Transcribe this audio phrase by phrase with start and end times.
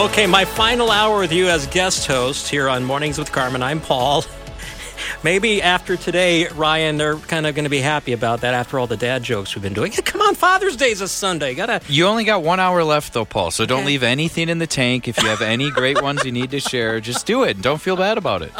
[0.00, 3.62] Okay, my final hour with you as guest host here on Mornings with Carmen.
[3.62, 4.24] I'm Paul.
[5.22, 8.86] Maybe after today, Ryan, they're kind of going to be happy about that after all
[8.86, 9.92] the dad jokes we've been doing.
[10.06, 11.54] Come on, Father's Day's a Sunday.
[11.54, 11.82] Gotta.
[11.86, 13.50] You only got one hour left, though, Paul.
[13.50, 15.06] So don't leave anything in the tank.
[15.06, 17.60] If you have any great ones you need to share, just do it.
[17.60, 18.52] Don't feel bad about it.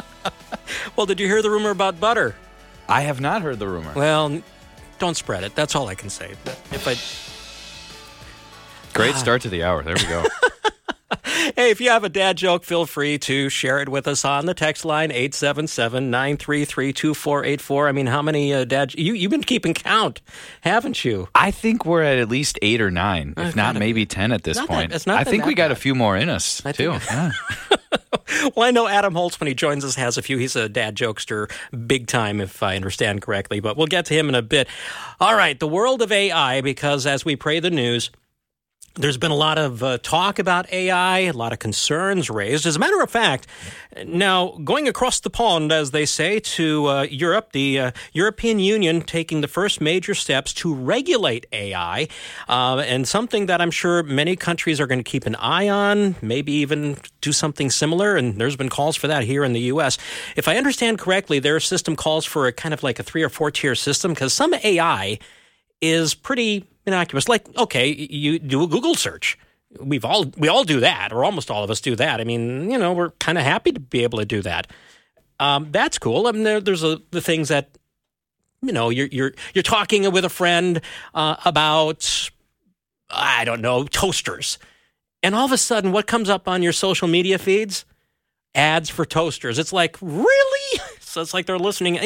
[0.94, 2.36] Well, did you hear the rumor about butter?
[2.86, 3.94] I have not heard the rumor.
[3.94, 4.42] Well,
[4.98, 5.54] don't spread it.
[5.54, 6.32] That's all I can say.
[6.70, 6.96] If I
[8.94, 9.82] Great start to the hour.
[9.82, 10.24] There we go.
[11.56, 14.46] Hey, if you have a dad joke, feel free to share it with us on
[14.46, 17.88] the text line 877-933-2484.
[17.88, 20.20] I mean, how many uh, dad you you've been keeping count,
[20.60, 21.26] haven't you?
[21.34, 24.56] I think we're at at least eight or nine, if not maybe ten at this
[24.56, 24.92] Not that- point.
[24.92, 26.92] it's not I been think that we got a few more in us I too.
[27.06, 27.32] Yeah.
[28.54, 30.38] Well, I know Adam Holz when he joins us has a few.
[30.38, 31.50] He's a dad jokester,
[31.86, 33.58] big time, if I understand correctly.
[33.58, 34.68] But we'll get to him in a bit.
[35.20, 38.10] All right, the world of AI, because as we pray the news,
[38.94, 42.66] there's been a lot of uh, talk about AI, a lot of concerns raised.
[42.66, 43.46] As a matter of fact,
[44.04, 49.00] now going across the pond, as they say, to uh, Europe, the uh, European Union
[49.00, 52.08] taking the first major steps to regulate AI,
[52.48, 56.16] uh, and something that I'm sure many countries are going to keep an eye on,
[56.20, 58.16] maybe even do something similar.
[58.16, 59.98] And there's been calls for that here in the U.S.
[60.36, 63.28] If I understand correctly, their system calls for a kind of like a three or
[63.28, 65.18] four tier system because some AI
[65.80, 67.28] is pretty innocuous.
[67.28, 69.38] Like, okay, you do a Google search.
[69.80, 72.20] We've all we all do that, or almost all of us do that.
[72.20, 74.66] I mean, you know, we're kind of happy to be able to do that.
[75.38, 76.26] Um, that's cool.
[76.26, 77.70] I mean, there, there's a, the things that
[78.62, 80.80] you know you're you're you're talking with a friend
[81.14, 82.30] uh, about
[83.08, 84.58] I don't know toasters,
[85.22, 87.84] and all of a sudden, what comes up on your social media feeds?
[88.56, 89.58] Ads for toasters.
[89.58, 90.69] It's like really.
[91.10, 91.98] So it's like they're listening.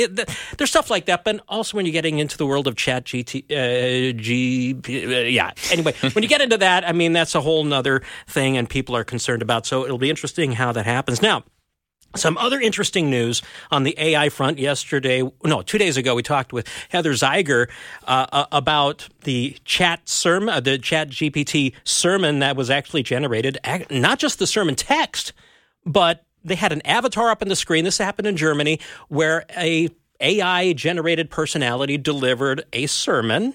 [0.57, 3.45] There's stuff like that, but also when you're getting into the world of Chat GT,
[3.51, 5.51] uh, G, uh, yeah.
[5.71, 8.97] Anyway, when you get into that, I mean that's a whole nother thing, and people
[8.97, 9.67] are concerned about.
[9.67, 11.21] So it'll be interesting how that happens.
[11.21, 11.45] Now,
[12.17, 16.53] some other interesting news on the AI front yesterday, no, two days ago, we talked
[16.53, 17.69] with Heather Zeiger
[18.07, 23.59] uh, about the chat sermon, uh, the chat GPT sermon that was actually generated,
[23.91, 25.33] not just the sermon text,
[25.85, 27.85] but they had an avatar up on the screen.
[27.85, 29.89] This happened in Germany where a
[30.21, 33.55] AI generated personality delivered a sermon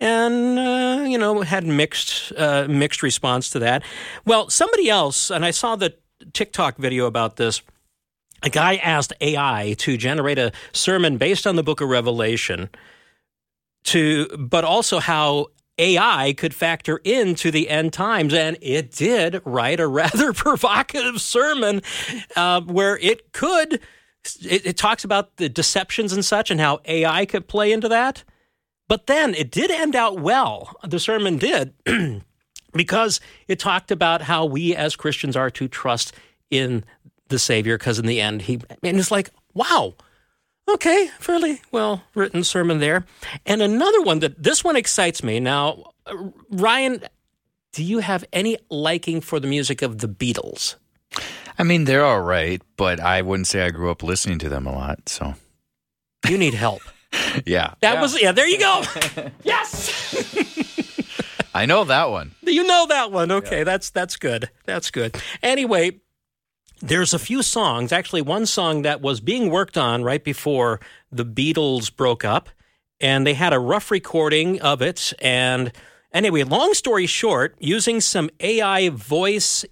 [0.00, 3.82] and uh, you know had mixed uh, mixed response to that.
[4.24, 5.94] Well, somebody else, and I saw the
[6.32, 7.62] TikTok video about this.
[8.42, 12.70] A guy asked AI to generate a sermon based on the Book of Revelation,
[13.84, 15.48] to but also how
[15.80, 21.80] AI could factor into the end times, and it did write a rather provocative sermon
[22.36, 23.80] uh, where it could.
[24.42, 28.22] It, it talks about the deceptions and such, and how AI could play into that.
[28.88, 30.76] But then it did end out well.
[30.86, 31.72] The sermon did,
[32.72, 36.12] because it talked about how we as Christians are to trust
[36.50, 36.84] in
[37.28, 39.94] the Savior, because in the end, he, and it's like, wow,
[40.74, 43.04] okay, fairly well written sermon there.
[43.46, 45.40] And another one that this one excites me.
[45.40, 46.14] Now, uh,
[46.50, 47.02] Ryan,
[47.72, 50.76] do you have any liking for the music of the Beatles?
[51.58, 54.66] I mean, they're all right, but I wouldn't say I grew up listening to them
[54.66, 55.08] a lot.
[55.08, 55.34] So,
[56.28, 56.80] You need help.
[57.46, 57.74] yeah.
[57.80, 58.00] That Yeah.
[58.00, 58.82] was, yeah, there you go.
[59.44, 59.90] yes.
[61.52, 62.32] I know that one.
[62.42, 63.32] You know that one.
[63.32, 64.50] Okay, that's that's good.
[64.66, 65.16] That's good.
[65.42, 66.00] Anyway,
[66.80, 70.80] there's a few songs, actually one song that was being worked on right before
[71.12, 72.48] the Beatles broke up
[73.00, 75.72] and they had a rough recording of it and
[76.12, 79.64] anyway, long story short, using some AI voice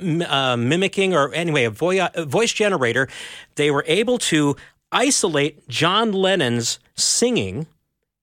[0.00, 3.08] uh, mimicking or anyway a, a voice generator,
[3.54, 4.56] they were able to
[4.90, 7.66] isolate John Lennon's singing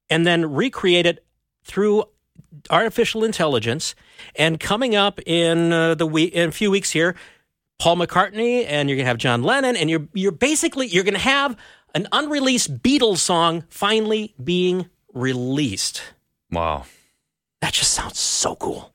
[0.10, 1.24] and then recreate it
[1.64, 2.06] through
[2.70, 3.96] artificial intelligence.
[4.36, 7.16] And coming up in uh, the we- in a few weeks here,
[7.84, 11.58] Paul McCartney and you're gonna have John Lennon, and you're you're basically you're gonna have
[11.94, 16.02] an unreleased Beatles song finally being released.
[16.50, 16.86] Wow.
[17.60, 18.94] That just sounds so cool.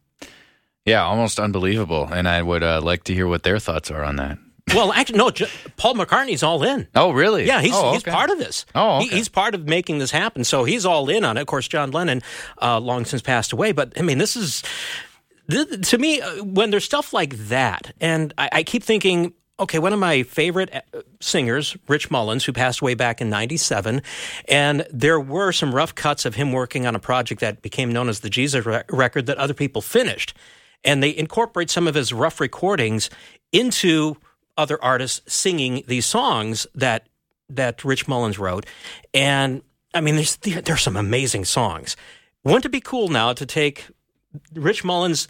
[0.87, 2.09] Yeah, almost unbelievable.
[2.11, 4.39] And I would uh, like to hear what their thoughts are on that.
[4.75, 5.31] Well, actually, no.
[5.31, 5.49] J-
[5.79, 6.89] Paul McCartney's all in.
[6.95, 7.47] Oh, really?
[7.47, 8.67] Yeah, he's oh, he's part of this.
[8.75, 10.45] Oh, He- he's part of making this happen.
[10.45, 11.41] So he's all in on it.
[11.41, 12.23] Of course, John Lennon,
[12.61, 13.73] uh, long since passed away.
[13.73, 14.63] But I mean, this is
[15.51, 19.35] to me uh, when there's stuff like that, and I, I keep thinking.
[19.61, 24.03] Okay, one of my favorite uh, singers, Rich Mullins, who passed away back in 97.
[24.47, 28.09] And there were some rough cuts of him working on a project that became known
[28.09, 30.33] as the Jesus Re- record that other people finished.
[30.85, 33.11] And they incorporate some of his rough recordings
[33.51, 34.17] into
[34.57, 37.09] other artists singing these songs that
[37.49, 38.65] that Rich Mullins wrote.
[39.13, 39.63] And
[39.95, 41.97] I mean, there's there's some amazing songs.
[42.45, 43.87] Wouldn't it be cool now to take
[44.55, 45.29] Rich Mullins,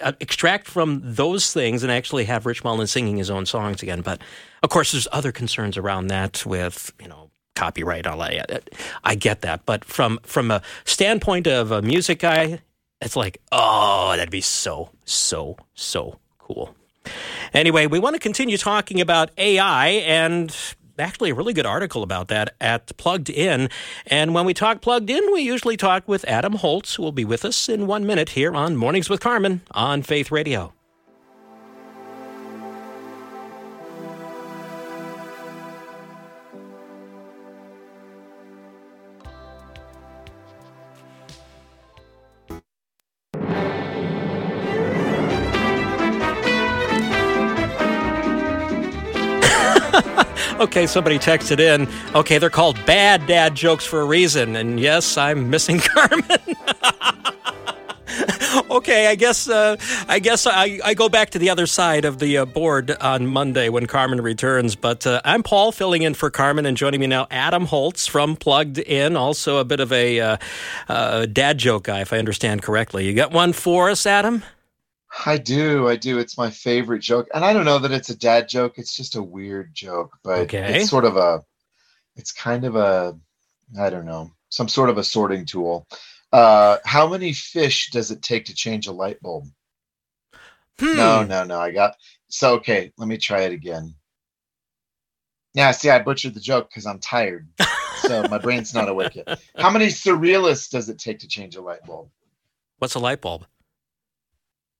[0.00, 4.02] uh, extract from those things, and actually have Rich Mullins singing his own songs again?
[4.02, 4.20] But
[4.62, 8.06] of course, there's other concerns around that with you know copyright.
[8.06, 8.70] All that.
[9.04, 12.60] I get that, but from from a standpoint of a music guy,
[13.00, 16.74] it's like, oh, that'd be so so so cool.
[17.54, 20.54] Anyway, we want to continue talking about AI and
[20.98, 23.68] actually a really good article about that at Plugged In.
[24.06, 27.24] And when we talk Plugged In, we usually talk with Adam Holz, who will be
[27.24, 30.75] with us in one minute here on Mornings with Carmen on Faith Radio.
[50.58, 51.86] Okay, somebody texted in.
[52.14, 54.56] Okay, they're called bad dad jokes for a reason.
[54.56, 56.24] And yes, I'm missing Carmen.
[58.70, 59.76] okay, I guess uh,
[60.08, 63.26] I guess I, I go back to the other side of the uh, board on
[63.26, 64.76] Monday when Carmen returns.
[64.76, 68.34] But uh, I'm Paul filling in for Carmen, and joining me now, Adam Holz from
[68.34, 70.36] Plugged In, also a bit of a uh,
[70.88, 73.06] uh, dad joke guy, if I understand correctly.
[73.06, 74.42] You got one for us, Adam?
[75.24, 76.18] I do, I do.
[76.18, 78.74] It's my favorite joke, and I don't know that it's a dad joke.
[78.78, 80.80] It's just a weird joke, but Okay.
[80.80, 81.42] it's sort of a,
[82.16, 83.18] it's kind of a,
[83.80, 85.86] I don't know, some sort of a sorting tool.
[86.32, 89.44] Uh, how many fish does it take to change a light bulb?
[90.78, 90.96] Hmm.
[90.96, 91.60] No, no, no.
[91.60, 91.96] I got
[92.28, 92.92] so okay.
[92.98, 93.94] Let me try it again.
[95.54, 97.48] Yeah, see, I butchered the joke because I'm tired,
[98.06, 99.38] so my brain's not awake yet.
[99.56, 102.10] How many surrealists does it take to change a light bulb?
[102.78, 103.46] What's a light bulb?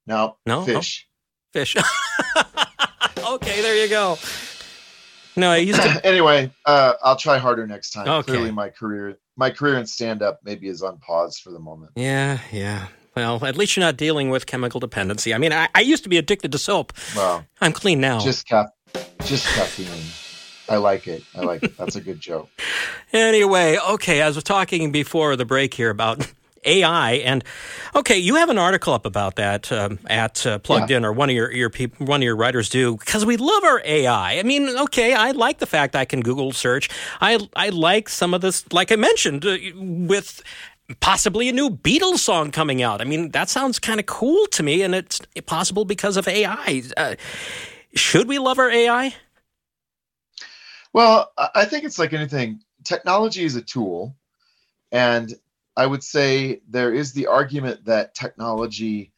[0.07, 0.65] No, No?
[0.65, 1.09] fish.
[1.53, 1.77] Fish.
[3.19, 4.19] okay, there you go.
[5.37, 6.01] No, I used to.
[6.07, 8.09] anyway, uh, I'll try harder next time.
[8.09, 8.33] Okay.
[8.33, 11.93] Clearly, my career, my career in stand up, maybe is on pause for the moment.
[11.97, 12.87] Yeah, yeah.
[13.15, 15.33] Well, at least you're not dealing with chemical dependency.
[15.35, 16.93] I mean, I, I used to be addicted to soap.
[17.17, 18.21] Well, I'm clean now.
[18.21, 18.69] just ca-
[19.25, 19.89] just caffeine.
[20.69, 21.23] I like it.
[21.35, 21.77] I like it.
[21.79, 22.49] That's a good joke.
[23.13, 26.31] Anyway, okay, I was talking before the break here about
[26.65, 27.45] AI, and
[27.95, 31.31] okay, you have an article up about that um, at uh, Plugged In, or one
[31.31, 34.39] of your your peop- one of your writers do, because we love our AI.
[34.39, 36.89] I mean, okay, I like the fact I can Google search.
[37.21, 40.43] I I like some of this, like I mentioned, uh, with
[41.01, 43.01] possibly a new Beatles song coming out.
[43.01, 46.83] I mean, that sounds kind of cool to me, and it's possible because of AI.
[46.97, 47.17] Uh,
[47.95, 49.15] should we love our AI?
[50.93, 52.61] Well, I think it's like anything.
[52.85, 54.17] Technology is a tool,
[54.93, 55.35] and
[55.77, 59.13] I would say there is the argument that technology,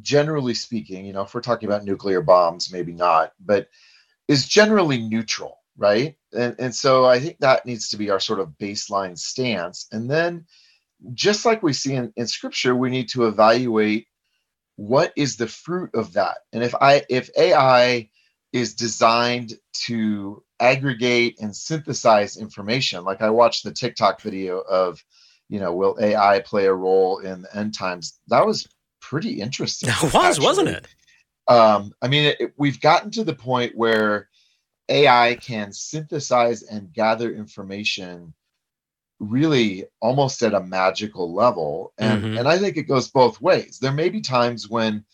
[0.00, 3.68] generally speaking, you know, if we're talking about nuclear bombs, maybe not, but
[4.28, 6.16] is generally neutral, right?
[6.32, 9.86] And and so I think that needs to be our sort of baseline stance.
[9.92, 10.46] And then,
[11.14, 14.06] just like we see in, in scripture, we need to evaluate
[14.76, 16.38] what is the fruit of that.
[16.52, 18.10] And if I if AI
[18.52, 23.04] is designed to aggregate and synthesize information.
[23.04, 25.02] Like I watched the TikTok video of,
[25.50, 28.20] you know, will AI play a role in the end times?
[28.28, 28.66] That was
[29.02, 29.90] pretty interesting.
[30.02, 30.86] It was, wasn't it?
[31.48, 34.28] Um, I mean, it, we've gotten to the point where
[34.88, 38.32] AI can synthesize and gather information
[39.18, 41.92] really almost at a magical level.
[41.98, 42.38] And, Mhm.
[42.38, 43.78] and I think it goes both ways.
[43.80, 45.04] There may be times when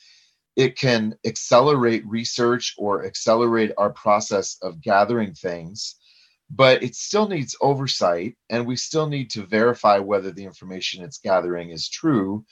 [0.55, 5.97] it can accelerate research or accelerate our process of gathering things,
[6.50, 11.19] but it still needs oversight and we still need to verify whether the information it's
[11.19, 12.45] gathering is true.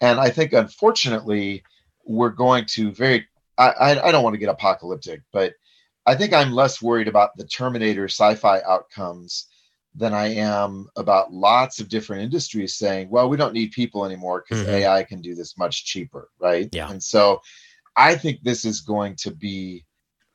[0.00, 1.62] And I think, unfortunately,
[2.04, 3.26] we're going to very,
[3.56, 5.54] I, I, don't want to get apocalyptic, but
[6.04, 9.46] I think I'm less worried about the Terminator sci fi outcomes
[9.94, 14.44] than I am about lots of different industries saying, well, we don't need people anymore
[14.46, 14.72] because Mhm.
[14.72, 16.68] AI can do this much cheaper, right?
[16.72, 16.90] Yeah.
[16.90, 17.40] And so
[17.96, 19.86] I think this is going to be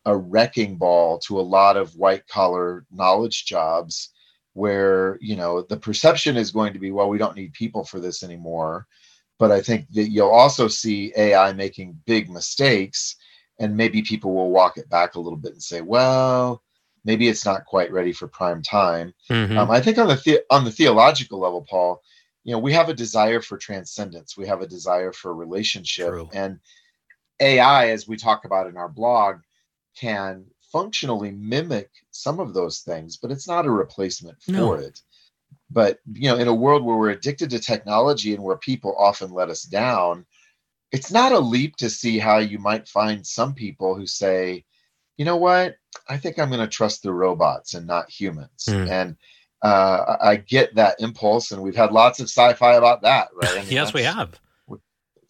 [0.06, 4.10] a wrecking ball to a lot of white collar knowledge jobs
[4.54, 8.00] where, you know, the perception is going to be, well, we don't need people for
[8.00, 8.88] this anymore.
[9.40, 13.16] But I think that you'll also see AI making big mistakes
[13.60, 16.64] and maybe people will walk it back a little bit and say, well,
[17.06, 19.14] maybe it's not quite ready for prime time.
[19.30, 19.58] Mhm.
[19.58, 22.02] Um, I think on the, the on the theological level, Paul,
[22.44, 24.36] you know, we have a desire for transcendence.
[24.36, 26.30] We have a desire for relationship, True.
[26.34, 26.60] and
[27.40, 29.38] AI, as we talk about in our blog,
[30.00, 34.74] can functionally mimic some of those things, but it's not a replacement for No.
[34.74, 35.02] it.
[35.70, 39.32] But you know, in a world where we're addicted to technology and where people often
[39.32, 40.26] let us down,
[40.92, 44.66] it's not a leap to see how you might find some people who say,
[45.18, 45.76] you know what,
[46.10, 48.66] I think I'm going to trust the robots and not humans.
[48.68, 48.88] Hmm.
[48.90, 49.18] And
[49.62, 53.58] uh, I I get that impulse, and we've had lots of sci-fi about that, right?
[53.58, 54.40] I mean, yes, we have.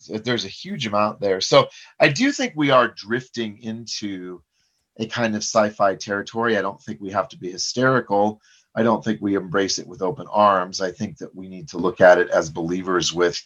[0.08, 1.42] there's a huge amount there.
[1.42, 1.68] So
[2.00, 4.42] I do think we are drifting into
[4.98, 6.58] a kind of sci-fi territory.
[6.58, 8.42] I don't think we have to be hysterical.
[8.76, 10.82] I don't think we embrace it with open arms.
[10.82, 13.42] I think that we need to look at it as believers with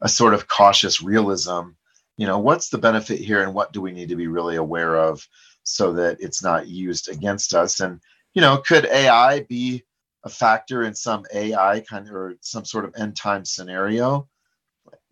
[0.00, 1.70] a sort of cautious realism.
[2.16, 4.96] You know, what's the benefit here and what do we need to be really aware
[4.96, 5.26] of
[5.62, 7.80] so that it's not used against us?
[7.80, 8.00] And,
[8.34, 9.84] you know, could AI be
[10.24, 14.28] a factor in some AI kind of or some sort of end time scenario?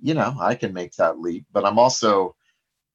[0.00, 2.34] you know, I can make that leap, but I'm also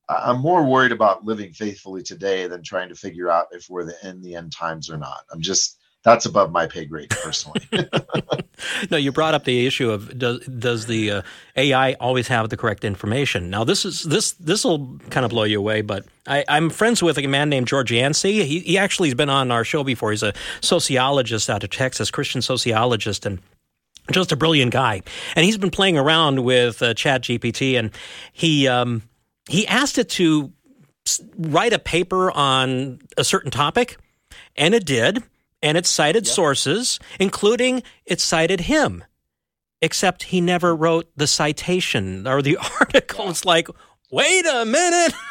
[0.10, 3.96] I'm more worried about living faithfully today than trying to figure out if we're the
[4.04, 5.24] in the end times or not.
[5.32, 7.62] I'm just that's above my pay grade personally.
[8.90, 11.22] No, you brought up the issue of does does the uh,
[11.56, 13.50] AI always have the correct information?
[13.50, 17.02] Now, this is this this will kind of blow you away, but I, I'm friends
[17.02, 18.46] with a man named George Yancey.
[18.46, 20.12] He he actually has been on our show before.
[20.12, 23.40] He's a sociologist out of Texas, Christian sociologist, and
[24.12, 25.02] just a brilliant guy.
[25.36, 27.92] And he's been playing around with uh, Chat GPT, and
[28.32, 29.04] he um,
[29.52, 30.52] he asked it to
[31.38, 33.98] write a paper on a certain topic,
[34.56, 35.24] and it did.
[35.64, 39.04] And it cited sources, including it cited him,
[39.80, 43.30] except he never wrote the citation or the article.
[43.30, 43.68] It's like,
[44.10, 45.14] wait a minute.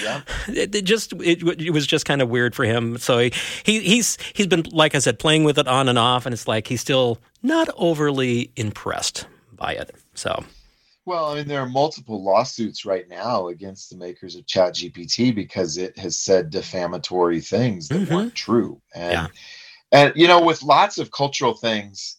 [0.00, 0.20] Yeah.
[0.46, 2.96] It, it just it, it was just kind of weird for him.
[2.98, 3.32] So he,
[3.64, 6.46] he he's he's been like I said playing with it on and off, and it's
[6.46, 9.90] like he's still not overly impressed by it.
[10.14, 10.44] So
[11.04, 15.76] well, I mean, there are multiple lawsuits right now against the makers of ChatGPT because
[15.76, 18.14] it has said defamatory things that Mhm.
[18.14, 18.80] weren't true.
[18.94, 19.28] And Yeah.
[19.90, 22.18] and you know, with lots of cultural things,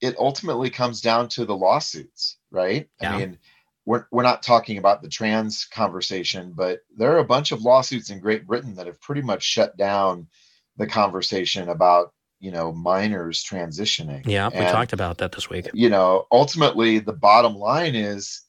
[0.00, 2.88] it ultimately comes down to the lawsuits, right?
[3.00, 3.14] Yeah.
[3.14, 3.38] I mean,
[3.86, 8.10] we're we're not talking about the trans conversation, but there are a bunch of lawsuits
[8.10, 10.28] in Great Britain that have pretty much shut down
[10.76, 14.22] the conversation about you know minors transitioning.
[14.26, 15.68] yeah, we And, talked about that this week.
[15.74, 18.42] You know, ultimately, the bottom line is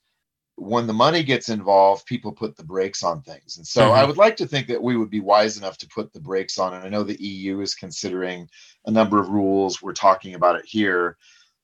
[0.56, 3.58] when the money gets involved, people put the brakes on things.
[3.58, 3.96] And so Mhm.
[3.96, 6.60] I would like to think that we would be wise enough to put the brakes
[6.60, 6.74] on.
[6.74, 8.48] And I know the EU is considering
[8.86, 9.82] a number of rules.
[9.82, 11.18] We're talking about it here.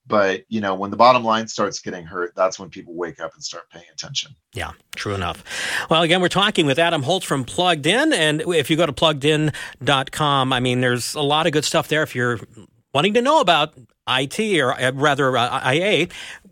[0.07, 3.33] But, you know, when the bottom line starts getting hurt, that's when people wake up
[3.33, 4.35] and start paying attention.
[4.53, 5.43] Yeah, true enough.
[5.89, 8.13] Well, again, we're talking with Adam Holz from Plugged In.
[8.13, 12.03] And if you go to pluggedin.com, I mean, there's a lot of good stuff there
[12.03, 12.39] if you're
[12.93, 13.73] wanting to know about
[14.07, 16.07] IT or uh, rather uh, IA.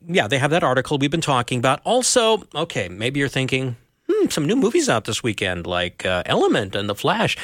[0.07, 1.81] Yeah, they have that article we've been talking about.
[1.83, 3.77] Also, okay, maybe you're thinking,
[4.09, 7.38] hmm, some new movies out this weekend like uh, Element and The Flash.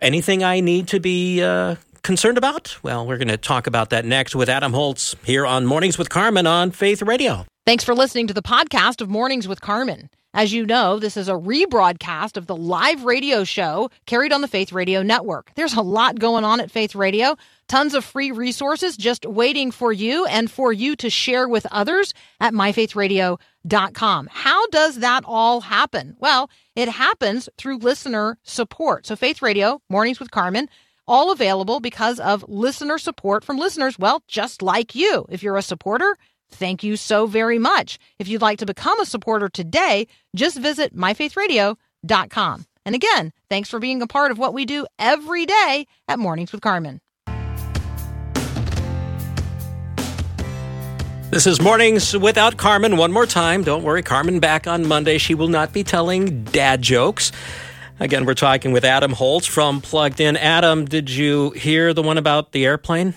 [0.00, 2.78] Anything I need to be uh, concerned about?
[2.84, 6.10] Well, we're going to talk about that next with Adam Holz here on Mornings with
[6.10, 7.46] Carmen on Faith Radio.
[7.66, 10.10] Thanks for listening to the podcast of Mornings with Carmen.
[10.34, 14.48] As you know, this is a rebroadcast of the live radio show carried on the
[14.48, 15.52] Faith Radio Network.
[15.54, 17.36] There's a lot going on at Faith Radio,
[17.68, 22.14] tons of free resources just waiting for you and for you to share with others
[22.40, 24.28] at myfaithradio.com.
[24.32, 26.16] How does that all happen?
[26.18, 29.06] Well, it happens through listener support.
[29.06, 30.68] So, Faith Radio, Mornings with Carmen,
[31.06, 35.26] all available because of listener support from listeners, well, just like you.
[35.28, 36.16] If you're a supporter,
[36.54, 37.98] Thank you so very much.
[38.18, 40.06] If you'd like to become a supporter today,
[40.36, 42.66] just visit myfaithradio.com.
[42.86, 46.52] And again, thanks for being a part of what we do every day at Mornings
[46.52, 47.00] with Carmen.
[51.30, 52.96] This is Mornings Without Carmen.
[52.96, 53.64] One more time.
[53.64, 55.18] Don't worry, Carmen back on Monday.
[55.18, 57.32] She will not be telling dad jokes.
[58.00, 60.36] Again, we're talking with Adam Holz from Plugged In.
[60.36, 63.14] Adam, did you hear the one about the airplane?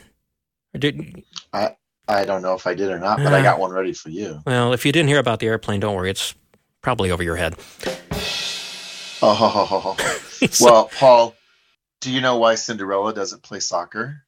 [0.74, 1.24] Or did,
[2.08, 4.42] I don't know if I did or not, but I got one ready for you.
[4.46, 6.10] well, if you didn't hear about the airplane, don't worry.
[6.10, 6.36] It's
[6.82, 7.56] probably over your head.
[9.22, 9.98] Oh,
[10.62, 11.36] well, Paul,
[12.00, 14.24] do you know why Cinderella doesn't play soccer?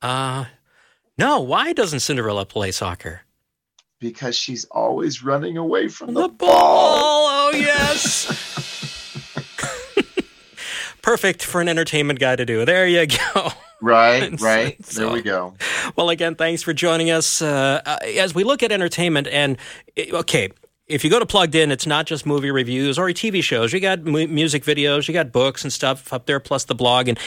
[0.00, 0.46] Uh,
[1.18, 3.22] no, why doesn't Cinderella play soccer?
[3.98, 7.26] Because she's always running away from the, The ball.
[7.28, 8.62] Oh, yes.
[11.06, 12.64] Perfect for an entertainment guy to do.
[12.64, 13.50] There you go.
[13.80, 14.84] Right, right.
[14.84, 15.54] So- There we go.
[15.94, 19.28] Well, again, thanks for joining us uh, uh, as we look at entertainment.
[19.28, 19.56] And
[19.96, 20.50] okay,
[20.88, 23.72] if you go to Plugged In, it's not just movie reviews or TV shows.
[23.72, 27.06] You got mu- music videos, you got books and stuff up there, plus the blog.
[27.06, 27.18] And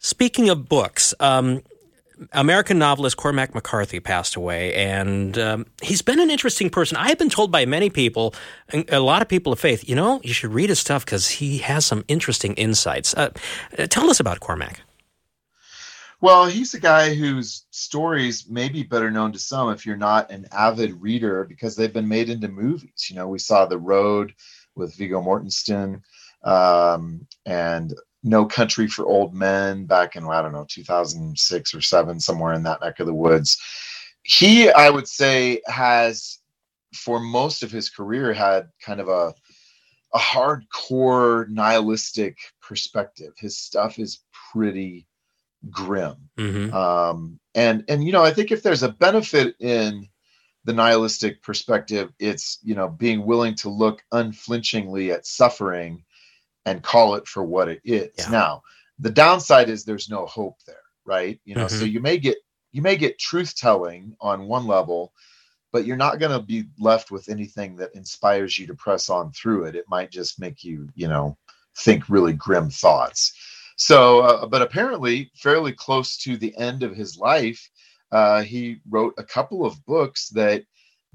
[0.00, 1.62] speaking of books, um,
[2.32, 6.96] American novelist Cormac McCarthy passed away, and um, he's been an interesting person.
[6.96, 8.34] I've been told by many people,
[8.88, 11.58] a lot of people of faith, you know, you should read his stuff because he
[11.58, 13.14] has some interesting insights.
[13.14, 13.30] Uh,
[13.88, 14.80] tell us about Cormac.
[16.20, 20.30] Well, he's a guy whose stories may be better known to some if you're not
[20.30, 23.08] an avid reader because they've been made into movies.
[23.10, 24.32] You know, we saw The Road
[24.76, 26.02] with Viggo Mortensen
[26.44, 27.92] um, and
[28.22, 32.62] No Country for Old Men back in, I don't know, 2006 or 7, somewhere in
[32.64, 33.58] that neck of the woods.
[34.22, 36.38] He, I would say, has,
[36.94, 39.34] for most of his career, had kind of a
[40.14, 43.32] a hardcore nihilistic perspective.
[43.38, 44.20] His stuff is
[44.52, 45.06] pretty
[45.70, 46.74] grim Mm-hmm.
[46.74, 50.08] um, and and you know i think if there's a benefit in
[50.64, 56.04] the nihilistic perspective it's you know being willing to look unflinchingly at suffering
[56.66, 58.10] and call it for what it is.
[58.18, 58.30] Yeah.
[58.30, 58.62] now
[58.98, 61.40] the downside is there's no hope there right?
[61.44, 62.36] You know so you may get
[62.72, 65.12] you may get truth telling on one level
[65.72, 69.32] but you're not going to be left with anything that inspires you to press on
[69.32, 69.74] through it.
[69.74, 71.36] It might just make you you know
[71.76, 73.32] think really grim thoughts.
[73.76, 77.70] So, uh, but apparently, fairly close to the end of his life,
[78.12, 80.64] uh, he wrote a couple of books that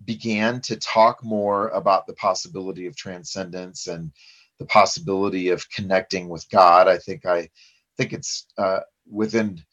[0.04, 4.12] began to talk more about the possibility of transcendence and
[4.60, 6.88] the possibility of connecting with God.
[6.88, 7.50] I think I
[7.98, 9.64] think it's uh, within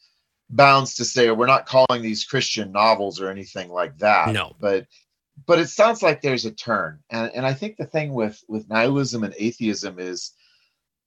[0.49, 4.31] bounds to say we're not calling these Christian novels or anything like that.
[4.33, 4.55] No.
[4.59, 4.85] but
[5.45, 8.69] but it sounds like there's a turn, and and I think the thing with with
[8.69, 10.31] nihilism and atheism is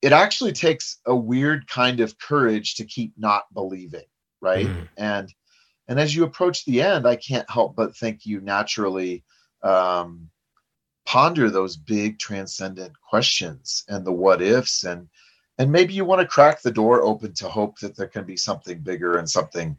[0.03, 4.05] it actually takes a weird kind of courage to keep not believing
[4.41, 4.89] right Mm.
[4.97, 5.35] and
[5.89, 9.25] and as you approach the end i can't help but think you naturally
[9.65, 10.31] um
[11.09, 15.09] ponder those big transcendent questions and the what ifs and
[15.61, 18.37] and maybe you want to crack the door open to hope that there can be
[18.37, 19.75] something bigger and something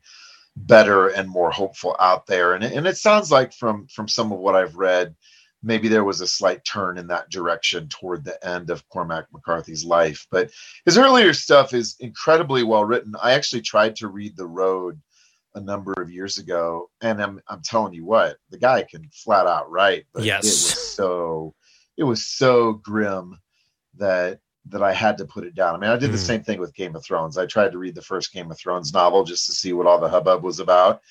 [0.55, 4.31] better and more hopeful out there and, it- and it sounds like from from some
[4.31, 5.15] of what i've read
[5.61, 9.83] maybe there was a slight turn in that direction toward the end of Cormac McCarthy's
[9.83, 10.25] life.
[10.31, 10.49] But
[10.85, 13.13] his earlier stuff is incredibly well written.
[13.21, 14.97] I actually tried to read The Road
[15.55, 19.47] a number of years ago, and I'm I'm telling you what, the guy can flat
[19.47, 20.05] out write.
[20.13, 20.88] But Yes.
[20.99, 21.53] So
[21.97, 23.37] it was so grim
[23.97, 25.73] that that I had to put it down.
[25.73, 26.25] I mean, I did the Mm.
[26.27, 27.37] same thing with Game of Thrones.
[27.37, 29.99] I tried to read the first Game of Thrones novel just to see what all
[29.99, 31.01] the hubbub was about.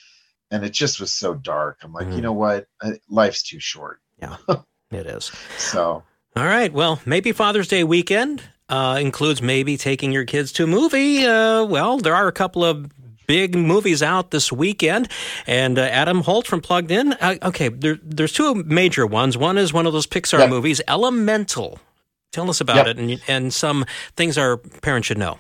[0.51, 1.79] And it just was so dark.
[1.83, 2.17] I'm like, Mm.
[2.17, 2.67] you know what?
[3.09, 4.01] Life's too short.
[4.21, 4.37] Yeah,
[4.93, 5.33] it is.
[5.57, 6.05] So
[6.37, 6.73] All right.
[6.73, 11.25] Well, maybe Father's Day weekend uh, includes maybe taking your kids to a movie.
[11.27, 12.91] Uh, well, there are a couple of
[13.29, 15.07] big movies out this weekend,
[15.47, 17.13] and uh, Adam Holz from Plugged In.
[17.13, 19.37] Uh, okay, there, there's two major ones.
[19.37, 20.51] One is one of those Pixar Yep.
[20.51, 21.79] movies, Elemental.
[22.33, 22.87] Tell us about Yep.
[22.87, 23.85] it and, and some
[24.17, 25.39] things our parents should know.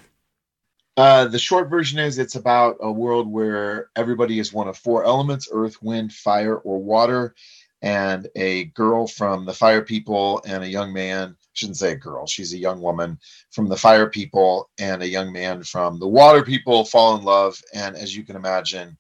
[0.97, 5.05] Uh, the short version is it's about a world where everybody is one of four
[5.05, 7.35] elements earth, wind, fire, or water.
[7.81, 12.27] And a girl from the fire people and a young man, shouldn't say a girl,
[12.27, 13.19] she's a young woman
[13.51, 17.61] from the fire people and a young man from the water people fall in love.
[17.75, 18.97] And as you can imagine,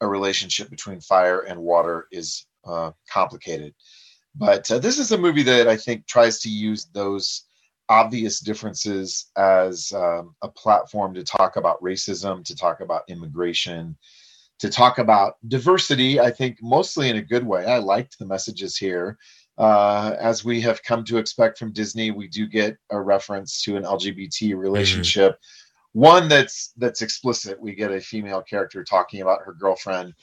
[0.00, 3.74] a relationship between fire and water is uh, complicated.
[4.34, 7.44] But uh, this is a movie that I think tries to use those
[7.90, 13.96] obvious differences as um, a platform to talk about racism, to talk about immigration,
[14.60, 16.20] to talk about diversity.
[16.20, 17.66] I think mostly in a good way.
[17.66, 19.18] I liked the messages here.
[19.58, 23.76] Uh, as we have come to expect from Disney, we do get a reference to
[23.76, 25.38] an LGBT relationship.
[25.92, 27.60] One that's that's explicit.
[27.60, 30.14] We get a female character talking about her girlfriend,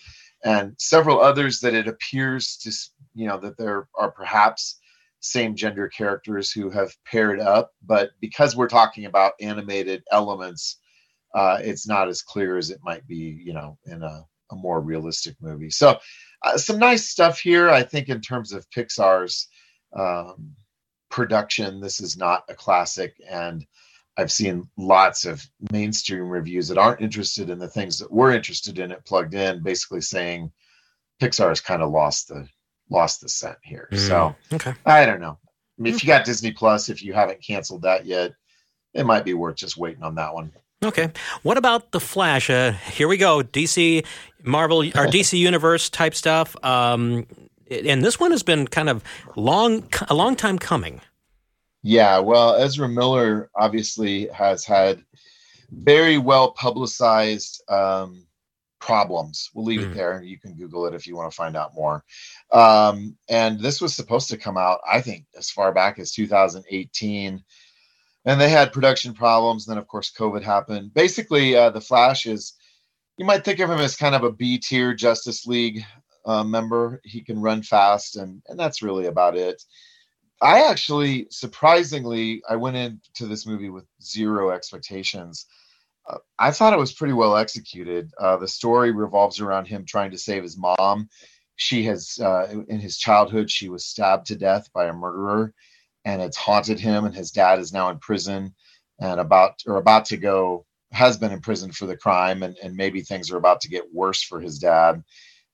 [0.44, 2.72] and several others that it appears to
[3.14, 4.80] you know that there are perhaps
[5.26, 10.78] same gender characters who have paired up, but because we're talking about animated elements,
[11.34, 14.80] uh, it's not as clear as it might be, you know, in a, a more
[14.80, 15.70] realistic movie.
[15.70, 15.98] So,
[16.46, 17.70] uh, some nice stuff here.
[17.70, 19.48] I think in terms of Pixar's
[19.94, 20.56] um,
[21.10, 23.66] production, this is not a classic, and
[24.18, 28.80] I've seen lots of mainstream reviews that aren't interested in the things that we're interested
[28.80, 28.92] in.
[28.92, 30.52] It plugged in, basically saying
[31.22, 32.48] Pixar has kind of lost the
[32.90, 33.90] lost the scent here.
[33.92, 34.36] So.
[34.52, 34.74] Mm, okay.
[34.86, 35.40] I don't know.
[35.78, 38.34] I mean, if you got Disney Plus, if you haven't canceled that yet,
[38.94, 40.54] it might be worth just waiting on that one.
[40.86, 41.10] Okay.
[41.44, 42.50] What about the Flash?
[42.50, 43.42] Uh, here we go.
[43.42, 44.06] DC,
[44.44, 46.56] Marvel, or DC Universe type stuff.
[46.64, 47.26] Um,
[47.70, 49.04] and this one has been kind of
[49.36, 51.02] long, a long time coming.
[51.82, 55.04] Yeah, well, Ezra Miller obviously has had
[55.72, 58.26] very well publicized um,
[58.80, 59.50] problems.
[59.54, 59.92] We'll leave Mhm.
[59.92, 60.22] it there.
[60.22, 62.04] You can Google it if you want to find out more.
[62.52, 67.44] Um, and this was supposed to come out, I think, as far back as 2018.
[68.26, 69.68] And they had production problems.
[69.68, 70.94] And Then, of course, COVID happened.
[70.94, 72.54] Basically, uh, the Flash is,
[73.18, 75.84] you might think of him as kind of a B tier Justice League
[76.26, 77.00] uh, member.
[77.04, 79.62] He can run fast, and and that's really about it.
[80.42, 85.46] I actually, surprisingly, I went into this movie with zero expectations.
[86.08, 88.12] Uh, I thought it was pretty well executed.
[88.20, 91.10] Uh, the story revolves around him trying to save his mom.
[91.56, 95.54] She has, uh, in his childhood, she was stabbed to death by a murderer,
[96.06, 97.04] and it's haunted him.
[97.04, 98.54] And his dad is now in prison
[99.00, 102.76] and about or about to go has been in prison for the crime, and and
[102.76, 105.04] maybe things are about to get worse for his dad.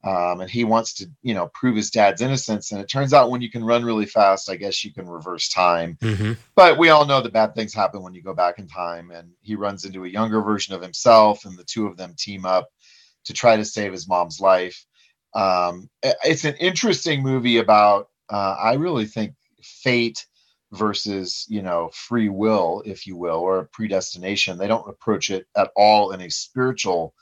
[0.03, 2.71] Um, and he wants to you know prove his dad's innocence.
[2.71, 5.49] And it turns out when you can run really fast i guess you can reverse
[5.49, 5.97] time.
[6.01, 9.11] Hmm but we all know that bad things happen when you go back in time.
[9.11, 12.45] And he runs into a younger version of himself and the two of them team
[12.45, 12.67] up
[13.25, 14.85] to try to save his mom's life.
[15.33, 20.25] Um, it's an interesting movie about uh, i really think fate
[20.71, 25.69] versus you know free will if you will or predestination they don't approach it at
[25.75, 27.13] all in a spiritual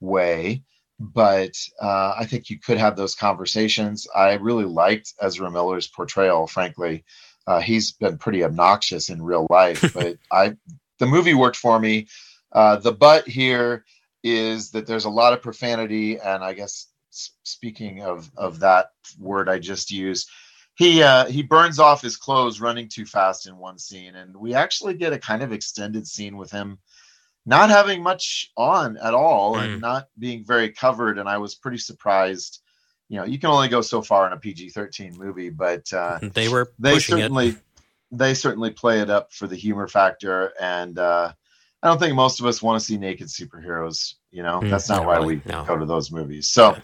[0.00, 0.62] way
[0.98, 4.06] but uh, I think you could have those conversations.
[4.14, 6.46] I really liked Ezra Miller's portrayal.
[6.46, 7.04] Frankly,
[7.46, 10.56] uh, he's been pretty obnoxious in real life, but I
[10.98, 12.08] the movie worked for me.
[12.52, 13.84] Uh, the but here
[14.22, 19.48] is that there's a lot of profanity, and I guess speaking of of that word
[19.48, 20.30] I just used,
[20.76, 24.54] he uh, he burns off his clothes running too fast in one scene, and we
[24.54, 26.78] actually get a kind of extended scene with him
[27.48, 29.64] not having much on at all Mm.
[29.64, 32.60] and not being very covered and i was pretty surprised
[33.08, 36.48] you know you can only go so far in a pg-13 movie but uh, They
[36.48, 37.56] were they certainly it.
[38.10, 41.32] they certainly play it up for the humor factor and uh,
[41.84, 44.88] i don't think most of us want to see naked superheroes you know Mm, that's
[44.88, 45.62] not not why really, we no.
[45.64, 46.80] go to those movies so Yeah.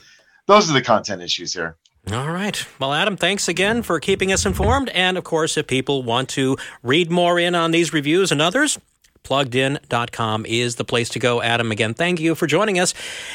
[0.46, 1.76] those are the content issues here
[2.10, 2.66] All right.
[2.80, 4.88] Well, Adam, thanks again for keeping us informed.
[4.88, 8.78] And of course, if people want to read more in on these reviews and others,
[9.22, 11.40] pluggedin.com is the place to go.
[11.40, 12.92] Adam, again, thank you for joining us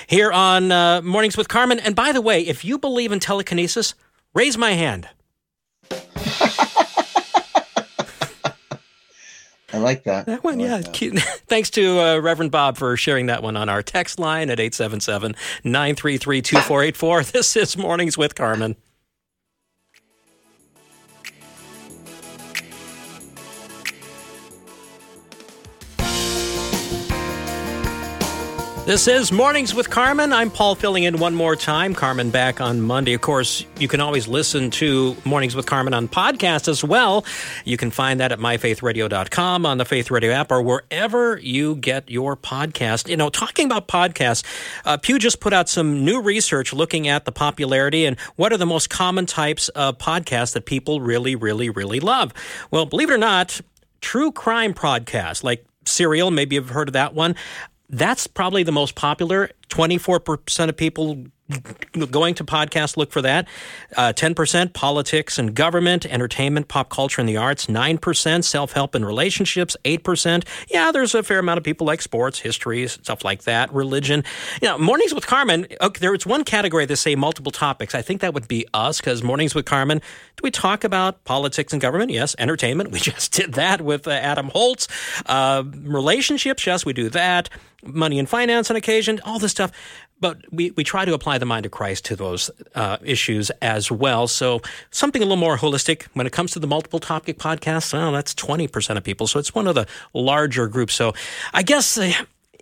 [0.07, 1.79] here on uh, Mornings with Carmen.
[1.79, 3.95] And by the way, if you believe in telekinesis,
[4.33, 5.07] raise my hand.
[9.73, 11.09] i like that That one, like yeah.
[11.09, 11.41] that.
[11.47, 15.35] Thanks to uh, Reverend Bob for sharing that one on our text line at 877
[15.63, 17.23] 933 2484.
[17.33, 18.75] This is Mornings with Carmen.
[28.87, 30.31] This is Mornings with Carmen.
[30.31, 31.93] I'm Paul filling in one more time.
[31.93, 33.11] Carmen back on Monday.
[33.11, 37.25] Of course, you can always listen to Mornings with Carmen on podcast as well.
[37.65, 42.09] You can find that at myfaithradio.com on the Faith Radio app or wherever you get
[42.09, 43.09] your podcast.
[43.09, 44.45] You know, talking about podcasts,
[44.85, 48.57] uh, Pew just put out some new research looking at the popularity and what are
[48.57, 52.33] the most common types of podcasts that people really, really, really love.
[52.71, 53.59] Well, believe it or not,
[53.99, 57.35] true crime podcasts like Serial, maybe you've heard of that one.
[57.89, 59.51] That's probably the most popular.
[59.69, 61.25] 24% of people
[62.11, 63.47] going to podcasts look for that.
[63.95, 67.67] Uh, 10% politics and government, entertainment, pop culture and the arts.
[67.67, 69.77] 9% self help and relationships.
[69.85, 70.45] 8%.
[70.69, 74.23] Yeah, there's a fair amount of people like sports, history, stuff like that, religion.
[74.61, 77.95] You know, Mornings with Carmen, okay, there's one category that say multiple topics.
[77.95, 81.73] I think that would be us because Mornings with Carmen, do we talk about politics
[81.73, 82.11] and government?
[82.11, 82.35] Yes.
[82.37, 84.87] Entertainment, we just did that with uh, Adam Holz.
[85.25, 87.49] Uh, relationships, yes, we do that.
[87.83, 89.71] Money and finance on occasion, all this stuff.
[90.19, 93.91] But we, we try to apply the mind of Christ to those uh, issues as
[93.91, 94.27] well.
[94.27, 97.93] So something a little more holistic when it comes to the multiple topic podcasts.
[97.93, 99.27] Well, that's 20% of people.
[99.27, 100.95] So it's one of the larger groups.
[100.95, 101.13] So
[101.53, 102.11] I guess uh,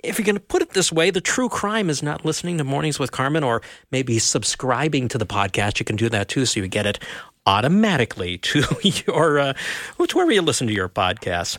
[0.03, 2.63] if you're going to put it this way, the true crime is not listening to
[2.63, 5.79] Mornings with Carmen or maybe subscribing to the podcast.
[5.79, 6.99] You can do that too, so you get it
[7.45, 11.57] automatically to your uh, to wherever you listen to your podcasts.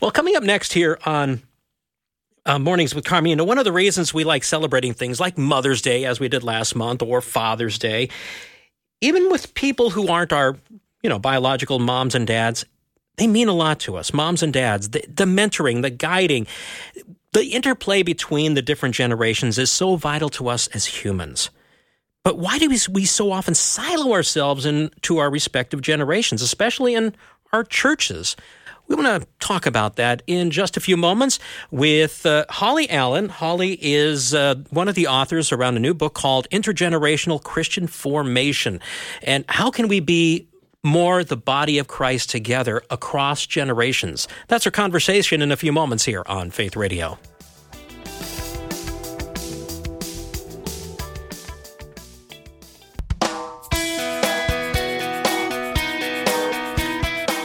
[0.00, 1.42] Well, coming up next here on
[2.46, 6.04] uh, mornings with know, one of the reasons we like celebrating things like Mother's Day,
[6.04, 8.08] as we did last month, or Father's Day,
[9.00, 10.56] even with people who aren't our,
[11.02, 12.64] you know, biological moms and dads,
[13.16, 14.14] they mean a lot to us.
[14.14, 16.46] Moms and dads, the, the mentoring, the guiding,
[17.32, 21.50] the interplay between the different generations is so vital to us as humans.
[22.22, 27.14] But why do we, we so often silo ourselves into our respective generations, especially in
[27.52, 28.36] our churches?
[28.88, 31.38] We want to talk about that in just a few moments
[31.70, 33.28] with uh, Holly Allen.
[33.28, 38.80] Holly is uh, one of the authors around a new book called Intergenerational Christian Formation.
[39.22, 40.46] And how can we be
[40.84, 44.28] more the body of Christ together across generations?
[44.46, 47.18] That's our conversation in a few moments here on Faith Radio.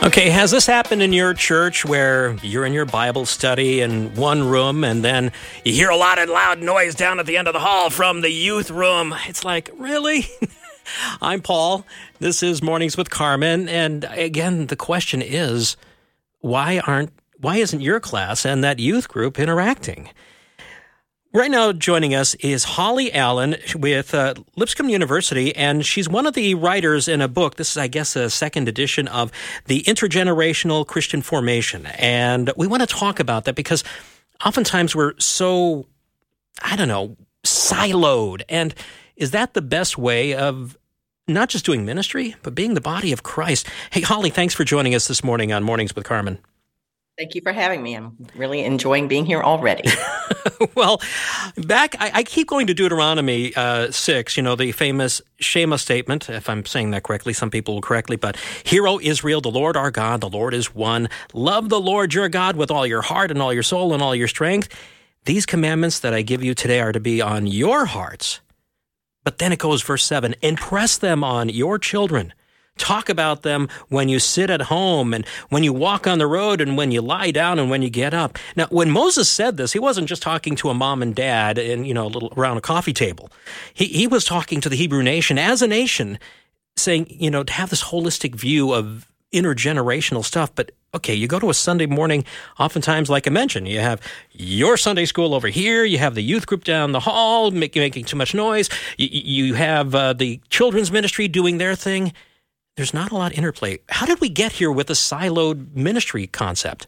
[0.04, 4.50] Okay, has this happened in your church where you're in your Bible study in one
[4.50, 5.32] room and then
[5.64, 8.22] you hear a lot of loud noise down at the end of the hall from
[8.22, 9.14] the youth room?
[9.28, 10.26] It's like, really?
[11.22, 11.86] I'm Paul.
[12.18, 13.70] This is Mornings with Carmen.
[13.70, 15.78] And again, the question is
[16.40, 20.10] why aren't why isn't your class and that youth group interacting?
[21.34, 26.34] Right now, joining us is Holly Allen with uh, Lipscomb University, and she's one of
[26.34, 27.56] the writers in a book.
[27.56, 29.32] This is, I guess, a second edition of
[29.68, 31.86] the Intergenerational Christian Formation.
[31.86, 33.82] And we want to talk about that because
[34.46, 35.86] oftentimes we're so,
[36.62, 37.16] I don't know,
[37.46, 38.42] siloed.
[38.50, 38.76] And
[39.16, 40.78] is that the best way of
[41.30, 43.70] not just doing ministry, but being the body of Christ?
[43.92, 46.40] Hey, Holly, thanks for joining us this morning on Mornings with Carmen.
[47.18, 47.96] Thank you for having me.
[47.96, 49.90] I'm really enjoying being here already.
[50.76, 51.02] well,
[51.58, 56.30] back, I, I, keep going to Deuteronomy uh, 6, you know, the famous Shema statement,
[56.30, 57.34] if I'm saying that correctly.
[57.34, 60.74] Some people will correctly, but Hear, O Israel, the Lord our God, the Lord is
[60.74, 61.10] one.
[61.34, 64.16] Love the Lord your God with all your heart and all your soul and all
[64.16, 64.70] your strength.
[65.26, 68.40] These commandments that I give you today are to be on your hearts.
[69.24, 72.34] But then it goes, verse 7 impress them on your children
[72.78, 76.62] Talk about them when you sit at home and when you walk on the road
[76.62, 78.40] and when you lie down and when you get up.
[78.56, 81.86] Now, when Moses said this, he wasn't just talking to a mom and dad and,
[81.86, 83.30] you know, a little around a coffee table.
[83.74, 86.18] He, he was talking to the Hebrew nation as a nation,
[86.76, 90.54] saying, you know, to have this holistic view of intergenerational stuff.
[90.56, 92.26] But okay, you go to a Sunday morning,
[92.60, 96.48] oftentimes, like I mentioned, you have your Sunday school over here, you have the youth
[96.48, 100.92] group down the hall making, making too much noise, you, you have uh, the children's
[100.92, 102.14] ministry doing their thing
[102.82, 103.78] there's not a lot of interplay.
[103.90, 106.88] How did we get here with a siloed ministry concept?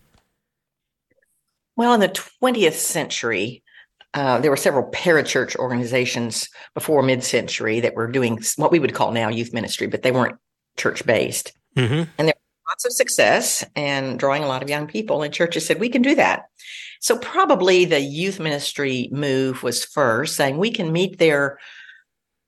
[1.75, 3.61] Well, in the 20th century,
[4.15, 9.11] uh, there were several parachurch organizations before mid-century that were doing what we would call
[9.11, 10.35] now youth ministry, but they weren't
[10.77, 11.53] church-based.
[11.77, 12.09] Mm-hmm.
[12.17, 15.21] And there was lots of success and drawing a lot of young people.
[15.21, 16.45] And churches said, we can do that.
[17.01, 21.59] So probably the youth ministry move was first, saying we can meet their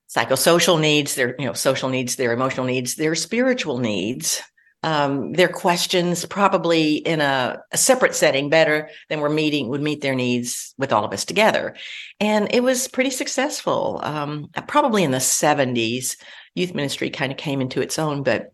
[0.09, 4.41] psychosocial needs, their you know social needs, their emotional needs, their spiritual needs,
[4.83, 10.01] um, their questions, probably in a, a, separate setting, better than we're meeting would meet
[10.01, 11.75] their needs with all of us together,
[12.19, 13.99] and it was pretty successful.
[14.03, 16.17] Um, probably in the seventies,
[16.53, 18.51] youth ministry kind of came into its own, but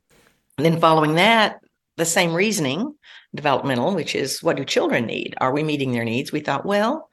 [0.57, 1.59] then following that,
[1.97, 2.95] the same reasoning,
[3.35, 5.35] developmental, which is what do children need?
[5.39, 6.31] Are we meeting their needs?
[6.31, 7.09] We thought, well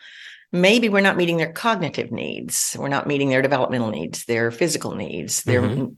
[0.53, 4.95] maybe we're not meeting their cognitive needs we're not meeting their developmental needs their physical
[4.95, 5.93] needs their mm-hmm.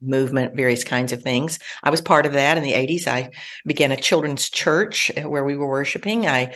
[0.00, 1.58] movement various kinds of things.
[1.82, 3.30] I was part of that in the 80s i
[3.66, 6.26] began a children's church uh, where we were worshiping.
[6.26, 6.54] I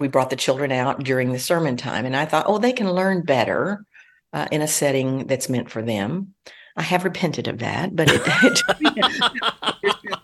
[0.00, 2.92] we brought the children out during the sermon time and i thought oh they can
[2.92, 3.84] learn better
[4.32, 6.34] uh, in a setting that's meant for them.
[6.76, 8.22] I have repented of that, but it,
[9.82, 10.17] it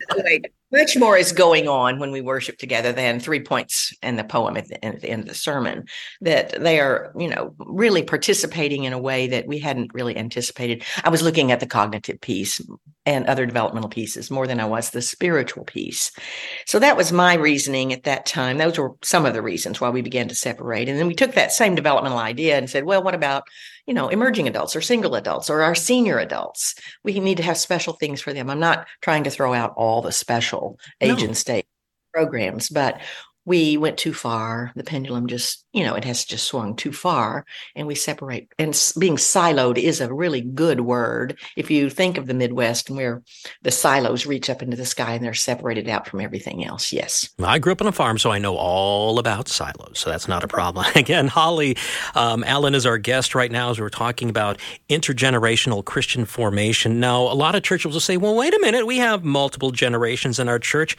[0.73, 4.57] much more is going on when we worship together than three points and the poem
[4.57, 5.87] at the, at the, end of the sermon.
[6.21, 10.83] That they are, you know, really participating in a way that we hadn't really anticipated.
[11.05, 12.61] I was looking at the cognitive piece
[13.07, 16.11] and other developmental pieces more than I was the spiritual piece.
[16.67, 18.59] So that was my reasoning at that time.
[18.59, 20.89] Those were some of the reasons why we began to separate.
[20.89, 23.45] And then we took that same developmental idea and said, well, what about
[23.87, 26.75] you know, emerging adults or single adults or our senior adults.
[27.03, 28.49] We need to have special things for them.
[28.49, 31.67] I'm not trying to throw out all the special age and state
[32.13, 33.01] programs, but
[33.45, 34.73] we went too far.
[34.75, 37.45] The pendulum just, you know, it has just swung too far
[37.77, 38.49] and we separate.
[38.59, 41.39] And being siloed is a really good word.
[41.57, 43.23] If you think of the Midwest and where
[43.63, 46.93] the silos reach up into the sky and they're separated out from everything else.
[46.93, 47.29] Yes.
[47.43, 49.99] I grew up on a farm, so I know all about silos.
[49.99, 50.87] So that's not a problem.
[50.95, 51.77] Again, Holly
[52.15, 56.99] um, Allen is our guest right now as we're talking about intergenerational Christian formation.
[56.99, 60.39] Now, a lot of churches will say, well, wait a minute, we have multiple generations
[60.39, 60.97] in our church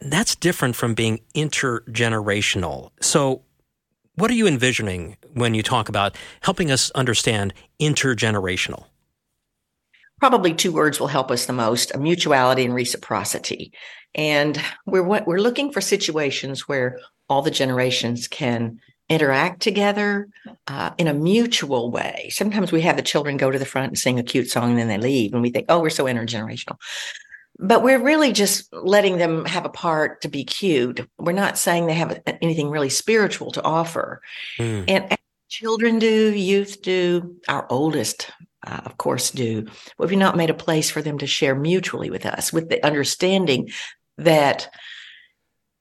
[0.00, 2.90] that's different from being intergenerational.
[3.00, 3.42] So,
[4.16, 8.84] what are you envisioning when you talk about helping us understand intergenerational?
[10.20, 13.72] Probably two words will help us the most: mutuality and reciprocity.
[14.14, 20.28] And we're we're looking for situations where all the generations can interact together
[20.66, 22.28] uh, in a mutual way.
[22.30, 24.78] Sometimes we have the children go to the front and sing a cute song and
[24.78, 26.76] then they leave, and we think, "Oh, we're so intergenerational."
[27.58, 31.08] But we're really just letting them have a part to be cute.
[31.18, 34.22] We're not saying they have anything really spiritual to offer.
[34.58, 34.84] Mm.
[34.88, 38.30] And children do, youth do, our oldest,
[38.66, 39.66] uh, of course, do.
[39.96, 42.84] But we've not made a place for them to share mutually with us, with the
[42.84, 43.70] understanding
[44.18, 44.68] that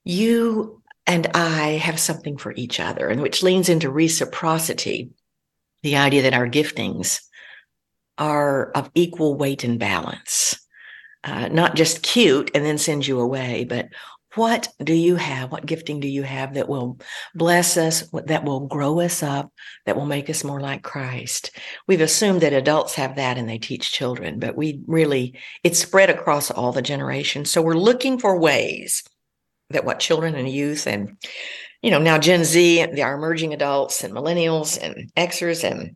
[0.03, 5.12] you and I have something for each other, and which leans into reciprocity,
[5.81, 7.19] the idea that our giftings
[8.17, 10.62] are of equal weight and balance
[11.23, 13.89] uh, not just cute and then send you away, but
[14.36, 15.51] what do you have?
[15.51, 16.99] What gifting do you have that will
[17.36, 19.51] bless us, that will grow us up,
[19.86, 21.51] that will make us more like Christ?
[21.88, 26.09] We've assumed that adults have that and they teach children, but we really, it's spread
[26.09, 27.51] across all the generations.
[27.51, 29.03] So we're looking for ways
[29.69, 31.15] that what children and youth and,
[31.83, 35.95] you know, now Gen Z, our emerging adults and millennials and Xers and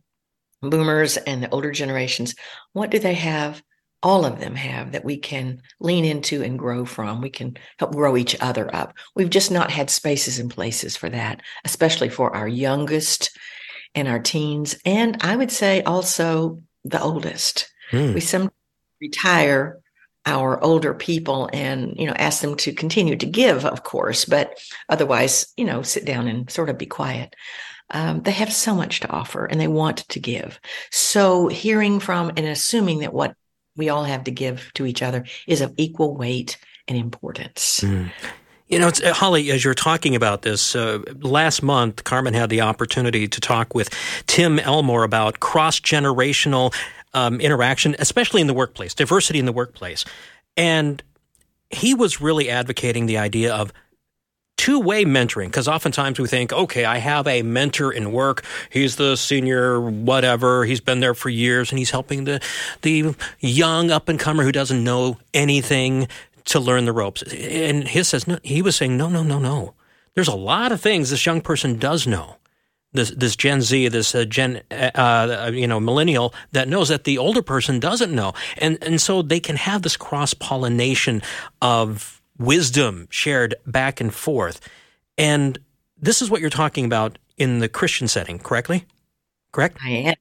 [0.62, 2.36] boomers and the older generations,
[2.72, 3.62] what do they have
[4.02, 7.20] all of them have that we can lean into and grow from.
[7.20, 8.94] We can help grow each other up.
[9.14, 13.36] We've just not had spaces and places for that, especially for our youngest
[13.94, 14.76] and our teens.
[14.84, 17.72] And I would say also the oldest.
[17.90, 18.14] Hmm.
[18.14, 18.52] We sometimes
[19.00, 19.80] retire
[20.26, 24.60] our older people and you know ask them to continue to give of course but
[24.88, 27.34] otherwise you know sit down and sort of be quiet
[27.90, 32.28] um, they have so much to offer and they want to give so hearing from
[32.30, 33.34] and assuming that what
[33.78, 37.80] we all have to give to each other is of equal weight and importance.
[37.82, 38.10] Mm.
[38.68, 42.60] You know, uh, Holly, as you're talking about this, uh, last month, Carmen had the
[42.60, 43.88] opportunity to talk with
[44.26, 46.74] Tim Elmore about cross generational
[47.14, 50.04] um, interaction, especially in the workplace, diversity in the workplace.
[50.56, 51.02] And
[51.70, 53.72] he was really advocating the idea of
[54.58, 58.44] two way mentoring because oftentimes we think, okay, I have a mentor in work.
[58.68, 60.66] He's the senior, whatever.
[60.66, 62.42] He's been there for years and he's helping the,
[62.82, 66.08] the young up and comer who doesn't know anything
[66.46, 67.22] to learn the ropes.
[67.22, 69.74] And his says, no, he was saying, no, no, no, no.
[70.14, 72.36] There's a lot of things this young person does know.
[72.92, 77.18] This, this Gen Z, this uh, Gen, uh, you know, millennial that knows that the
[77.18, 81.20] older person doesn't know, and and so they can have this cross pollination
[81.60, 84.60] of wisdom shared back and forth.
[85.16, 85.58] And
[86.00, 88.84] this is what you're talking about in the Christian setting, correctly?
[89.52, 89.78] Correct?
[89.84, 90.14] I am.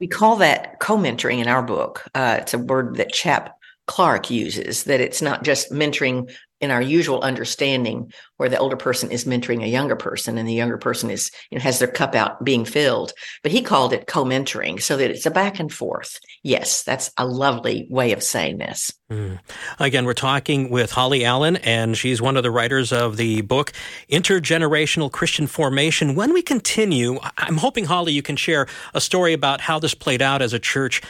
[0.00, 2.08] We call that co mentoring in our book.
[2.14, 3.56] Uh, it's a word that Chap
[3.86, 9.10] Clark uses, that it's not just mentoring in our usual understanding where the older person
[9.10, 12.14] is mentoring a younger person and the younger person is you know has their cup
[12.14, 13.12] out being filled.
[13.42, 16.18] But he called it co-mentoring so that it's a back and forth.
[16.42, 18.92] Yes that's a lovely way of saying this.
[19.10, 19.40] Mm.
[19.80, 23.72] again we're talking with holly allen and she's one of the writers of the book
[24.10, 26.14] intergenerational christian formation.
[26.14, 30.22] When we continue i'm hoping holly you can share a story about how this played
[30.22, 31.02] out as a church.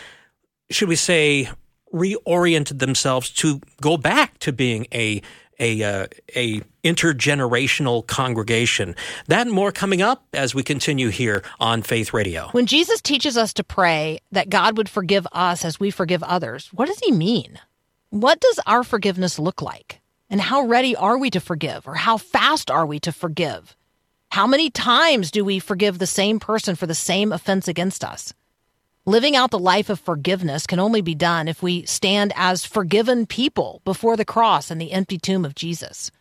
[0.71, 1.49] Should we say
[1.93, 5.23] reoriented themselves to go back to being a
[5.61, 8.97] a uh, a intergenerational congregation.
[9.29, 12.49] That and more coming up as we continue here on Faith Radio.
[12.53, 16.71] When Jesus teaches us to pray that God would forgive us as we forgive others,
[16.73, 17.59] what does he mean?
[18.09, 20.01] What does our forgiveness look like?
[20.31, 23.77] And how ready are we to forgive or how fast are we to forgive?
[24.31, 28.33] How many times do we forgive the same person for the same offense against us?
[29.11, 33.27] Living out the life of forgiveness can only be done if we stand as forgiven
[33.27, 36.13] people before the cross and the empty tomb of Jesus.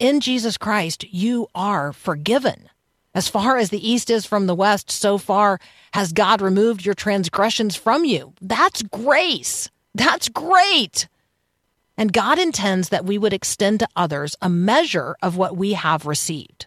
[0.00, 2.68] In Jesus Christ, you are forgiven.
[3.14, 5.60] As far as the east is from the west, so far
[5.92, 8.32] has God removed your transgressions from you.
[8.42, 9.70] That's grace.
[9.94, 11.06] That's great.
[11.96, 16.04] And God intends that we would extend to others a measure of what we have
[16.04, 16.66] received.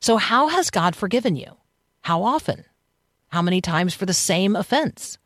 [0.00, 1.58] So, how has God forgiven you?
[2.00, 2.64] How often?
[3.30, 5.18] How many times for the same offense?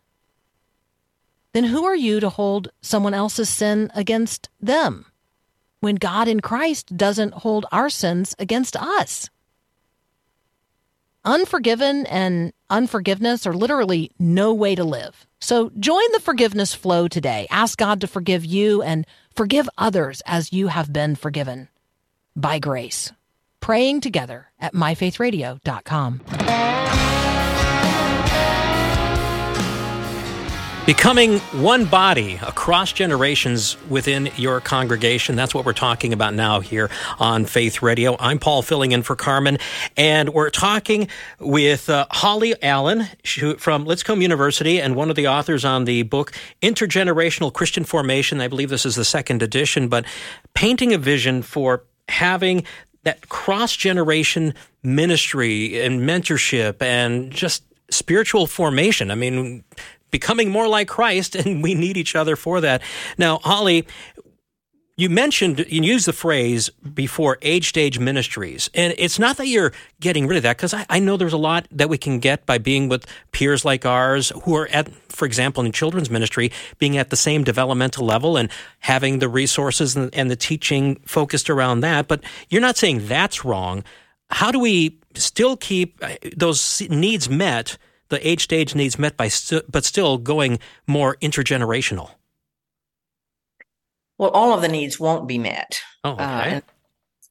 [1.52, 5.06] Then who are you to hold someone else's sin against them
[5.80, 9.30] when God in Christ doesn't hold our sins against us?
[11.24, 15.26] Unforgiven and unforgiveness are literally no way to live.
[15.40, 17.46] So join the forgiveness flow today.
[17.50, 21.68] Ask God to forgive you and forgive others as you have been forgiven
[22.36, 23.12] by grace.
[23.60, 26.20] Praying together at myfaithradio.com.
[30.86, 35.34] Becoming one body across generations within your congregation.
[35.34, 38.18] That's what we're talking about now here on Faith Radio.
[38.20, 39.56] I'm Paul filling in for Carmen,
[39.96, 41.08] and we're talking
[41.40, 43.06] with uh, Holly Allen
[43.56, 48.42] from Lipscomb University and one of the authors on the book Intergenerational Christian Formation.
[48.42, 50.04] I believe this is the second edition, but
[50.52, 52.62] painting a vision for having
[53.04, 59.10] that cross generation ministry and mentorship and just spiritual formation.
[59.10, 59.64] I mean,
[60.14, 62.82] becoming more like Christ, and we need each other for that.
[63.18, 63.84] Now, Holly,
[64.96, 68.70] you mentioned you used the phrase before age stage ministries.
[68.74, 71.36] And it's not that you're getting rid of that because I, I, know there's a
[71.36, 75.26] lot that we can get by being with peers like ours who are at for
[75.26, 78.48] example in children's ministry being at the same developmental level and
[78.78, 82.06] having the resources and, and the teaching focused around that.
[82.06, 83.82] But you're not saying that's wrong.
[84.30, 87.78] How do we still keep uh, those needs met
[88.14, 92.10] the age stage needs met by, st- but still going more intergenerational.
[94.18, 95.80] Well, all of the needs won't be met.
[96.04, 96.56] Oh, okay.
[96.56, 96.60] Uh,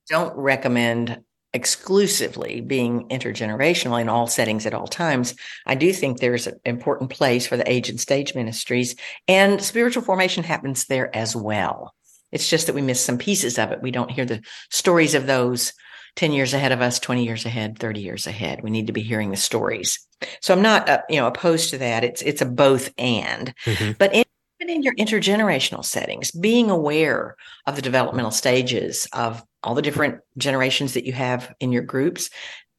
[0.10, 1.24] don't recommend
[1.54, 5.36] exclusively being intergenerational in all settings at all times.
[5.66, 8.96] I do think there's an important place for the age and stage ministries,
[9.28, 11.94] and spiritual formation happens there as well.
[12.32, 13.82] It's just that we miss some pieces of it.
[13.82, 15.72] We don't hear the stories of those
[16.16, 18.62] 10 years ahead of us, 20 years ahead, 30 years ahead.
[18.64, 20.00] We need to be hearing the stories.
[20.42, 22.04] So I'm not, uh, you know, opposed to that.
[22.04, 23.98] It's, it's a both and, Mhm.
[23.98, 24.24] but in,
[24.62, 27.36] even in your intergenerational settings, being aware
[27.66, 32.30] of the developmental stages of all the different generations that you have in your groups,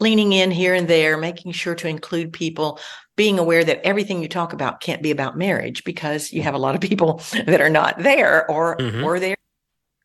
[0.00, 2.78] leaning in here and there, making sure to include people,
[3.16, 6.58] being aware that everything you talk about can't be about marriage because you have a
[6.58, 9.04] lot of people that are not there or, Mhm.
[9.04, 9.36] or they're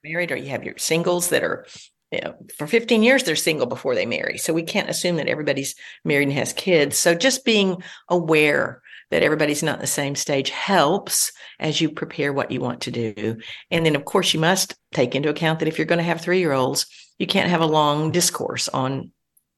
[0.03, 1.65] married or you have your singles that are
[2.11, 4.37] know, for 15 years they're single before they marry.
[4.37, 6.97] So we can't assume that everybody's married and has kids.
[6.97, 8.81] So just being aware
[9.11, 12.91] that everybody's not in the same stage helps as you prepare what you want to
[12.91, 13.37] do.
[13.71, 16.21] And then of course you must take into account that if you're going to have
[16.21, 16.85] 3-year-olds,
[17.17, 19.11] you can't have a long discourse on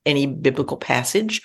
[0.06, 1.42] any biblical passage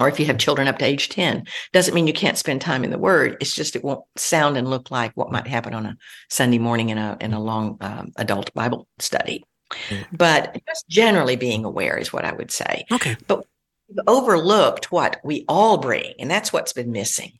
[0.00, 2.84] or if you have children up to age 10 doesn't mean you can't spend time
[2.84, 5.86] in the word it's just it won't sound and look like what might happen on
[5.86, 5.96] a
[6.28, 9.44] sunday morning in a in a long um, adult bible study
[9.88, 10.06] Mm.
[10.12, 13.16] but just generally being aware is what i would say Okay.
[13.28, 13.46] But
[13.88, 17.32] we've overlooked what we all bring and that's what's been missing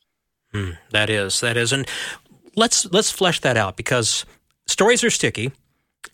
[0.53, 1.87] Hmm, that is, that is, and
[2.57, 4.26] let's let's flesh that out because
[4.66, 5.53] stories are sticky,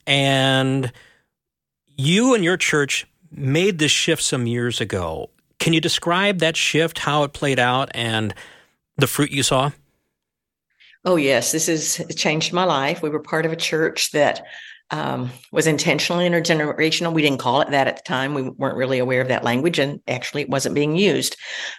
[0.06, 0.92] and
[1.96, 5.30] you and your church made this shift some years ago.
[5.58, 8.34] Can you describe that shift, how it played out, and
[8.98, 9.70] the fruit you saw?
[11.04, 11.52] Oh, yes.
[11.52, 13.00] This has changed my life.
[13.00, 14.44] We were part of a church that
[14.90, 17.12] um, was intentionally intergenerational.
[17.12, 18.34] We didn't call it that at the time.
[18.34, 21.36] We weren't really aware of that language, and actually, it wasn't being used.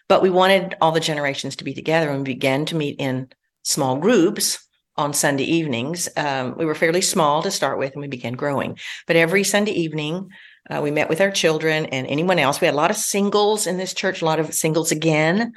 [0.10, 3.30] But we wanted all the generations to be together and we began to meet in
[3.64, 4.60] small groups
[4.98, 6.10] on Sunday evenings.
[6.18, 8.78] Um, we were fairly small to start with, and we began growing.
[9.06, 10.30] But every Sunday evening,
[10.70, 12.60] uh, we met with our children and anyone else.
[12.60, 15.54] We had a lot of singles in this church, a lot of singles again.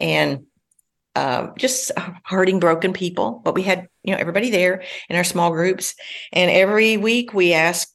[0.00, 0.46] And
[1.14, 1.92] uh, just
[2.24, 3.40] hurting, broken people.
[3.44, 5.94] But we had, you know, everybody there in our small groups.
[6.32, 7.94] And every week we asked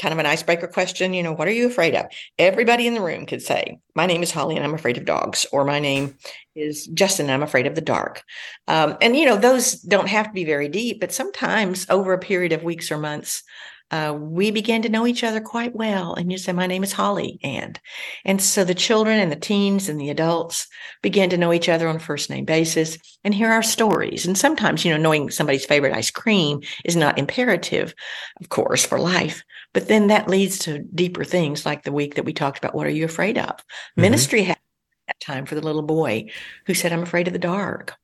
[0.00, 2.06] kind of an icebreaker question, you know, what are you afraid of?
[2.38, 5.44] Everybody in the room could say, my name is Holly and I'm afraid of dogs,
[5.50, 6.16] or my name
[6.54, 8.22] is Justin and I'm afraid of the dark.
[8.68, 12.18] Um, and, you know, those don't have to be very deep, but sometimes over a
[12.18, 13.42] period of weeks or months,
[13.90, 16.14] uh, we began to know each other quite well.
[16.14, 17.38] And you say, my name is Holly.
[17.42, 17.80] And,
[18.24, 20.66] and so the children and the teens and the adults
[21.02, 24.26] began to know each other on a first name basis and hear our stories.
[24.26, 27.94] And sometimes, you know, knowing somebody's favorite ice cream is not imperative,
[28.40, 29.42] of course, for life.
[29.72, 32.86] But then that leads to deeper things like the week that we talked about, what
[32.86, 33.54] are you afraid of?
[33.96, 34.58] Ministry had
[35.06, 36.30] that time for the little boy
[36.66, 37.94] who said, I'm afraid of the dark.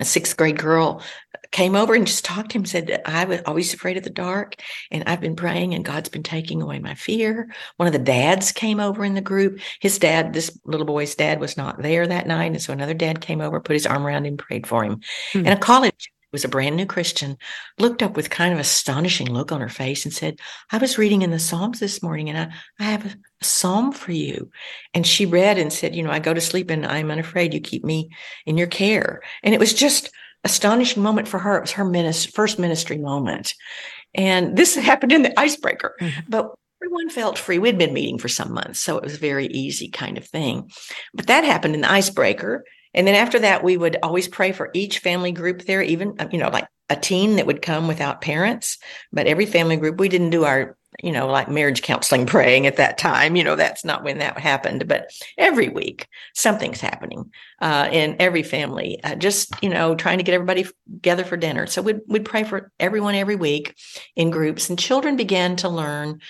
[0.00, 1.02] A sixth grade girl
[1.54, 4.10] came over and just talked to him, said that I was always afraid of the
[4.10, 4.56] dark
[4.90, 7.48] and I've been praying and God's been taking away my fear.
[7.76, 9.60] One of the dads came over in the group.
[9.78, 12.50] His dad, this little boy's dad was not there that night.
[12.50, 15.00] And so another dad came over, put his arm around him, prayed for him.
[15.32, 15.46] Hmm.
[15.46, 17.38] And a college was a brand new Christian,
[17.78, 20.40] looked up with kind of astonishing look on her face and said,
[20.72, 23.92] I was reading in the Psalms this morning and I, I have a, a psalm
[23.92, 24.50] for you.
[24.92, 27.60] And she read and said, you know, I go to sleep and I'm unafraid you
[27.60, 28.10] keep me
[28.44, 29.22] in your care.
[29.44, 30.10] And it was just
[30.44, 31.56] astonishing moment for her.
[31.56, 33.54] It was her minis- first ministry moment.
[34.14, 36.20] And this happened in the icebreaker, mm-hmm.
[36.28, 37.58] but everyone felt free.
[37.58, 40.70] We'd been meeting for some months, so it was a very easy kind of thing.
[41.14, 42.64] But that happened in the icebreaker.
[42.94, 46.28] And then after that, we would always pray for each family group there, even, uh,
[46.30, 48.78] you know, like a teen that would come without parents.
[49.12, 52.76] But every family group, we didn't do our, you know, like marriage counseling praying at
[52.76, 53.36] that time.
[53.36, 54.86] You know, that's not when that happened.
[54.86, 60.24] But every week, something's happening uh, in every family, uh, just, you know, trying to
[60.24, 61.66] get everybody together for dinner.
[61.66, 63.74] So we'd, we'd pray for everyone every week
[64.14, 64.68] in groups.
[64.68, 66.20] And children began to learn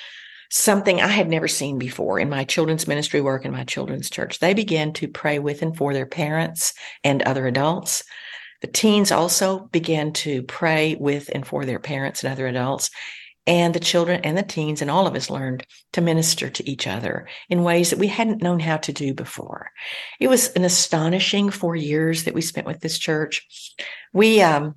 [0.54, 4.38] something I had never seen before in my children's ministry work in my children's church.
[4.38, 8.04] They began to pray with and for their parents and other adults.
[8.60, 12.90] The teens also began to pray with and for their parents and other adults.
[13.48, 16.86] And the children and the teens and all of us learned to minister to each
[16.86, 19.72] other in ways that we hadn't known how to do before.
[20.20, 23.74] It was an astonishing four years that we spent with this church.
[24.12, 24.76] We, um,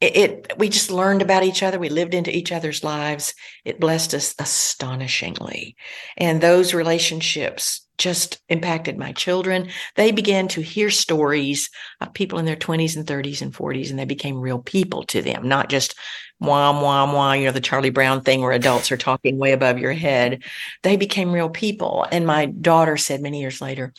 [0.00, 1.78] it, it we just learned about each other.
[1.78, 3.34] We lived into each other's lives.
[3.64, 5.76] It blessed us astonishingly.
[6.16, 9.70] And those relationships just impacted my children.
[9.94, 11.70] They began to hear stories
[12.00, 15.22] of people in their 20s and 30s and 40s and they became real people to
[15.22, 15.94] them not just
[16.38, 19.78] wah wah wah you know the charlie brown thing where adults are talking way above
[19.78, 20.42] your head.
[20.82, 22.06] They became real people.
[22.10, 23.94] And my daughter said many years later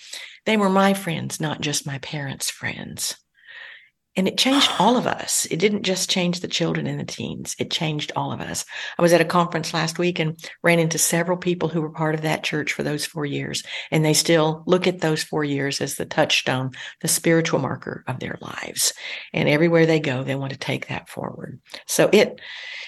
[0.46, 3.16] they were my friends not just my parents friends
[4.18, 5.46] And it changed all of us.
[5.50, 7.56] It didn't just change the children and the teens.
[7.60, 8.66] It changed all of us.
[8.98, 12.16] I was at a conference last week and ran into several people who were part
[12.16, 13.64] of that church for those four years.
[13.92, 18.20] And they still look at those four years as the touchstone, the spiritual marker of
[18.20, 18.94] their lives.
[19.34, 21.62] And everywhere they go, they want to take that forward.
[21.86, 22.42] So it,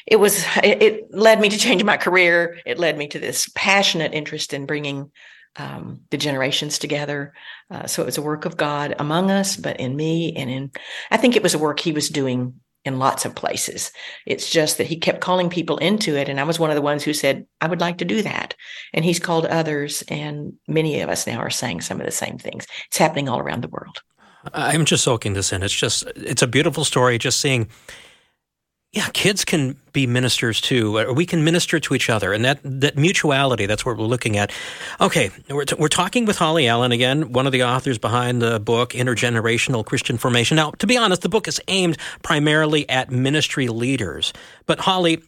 [0.08, 2.58] it was, it, it led me to change my career.
[2.66, 5.12] It led me to this passionate interest in bringing
[5.56, 7.34] um, the generations together.
[7.70, 10.72] Uh, so it was a work of God among us, but in me and in,
[11.12, 13.92] I think it was a work he was doing in lots of places.
[14.26, 16.30] It's just that he kept calling people into it.
[16.30, 18.56] And I was one of the ones who said, I would like to do that.
[18.94, 20.02] And he's called others.
[20.08, 22.66] And many of us now are saying some of the same things.
[22.88, 24.02] It's happening all around the world.
[24.54, 25.62] I'm just soaking this in.
[25.62, 27.18] It's just, it's a beautiful story.
[27.18, 27.68] Just seeing
[28.92, 30.98] yeah, kids can be ministers too.
[30.98, 33.68] Uh, we can minister to each other, and that that mutuality.
[33.68, 34.52] That's what we're looking at.
[35.00, 38.60] Okay, we're t- we're talking with Holly Allen again, one of the authors behind the
[38.60, 40.56] book Intergenerational Christian Formation.
[40.56, 44.34] Now, to be honest, the book is aimed primarily at ministry leaders.
[44.66, 45.22] But Holly,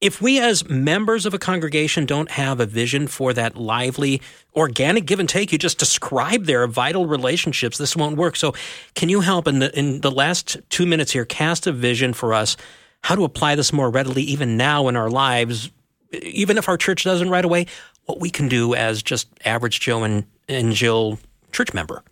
[0.00, 4.22] if we as members of a congregation don't have a vision for that lively,
[4.54, 8.36] organic give and take, you just describe their vital relationships, this won't work.
[8.36, 8.54] So,
[8.94, 12.32] can you help in the, in the last two minutes here cast a vision for
[12.32, 12.56] us
[13.02, 15.70] how to apply this more readily, even now in our lives,
[16.12, 17.66] even if our church doesn't right away,
[18.06, 21.18] what we can do as just average Joe and, and Jill
[21.52, 22.02] church member?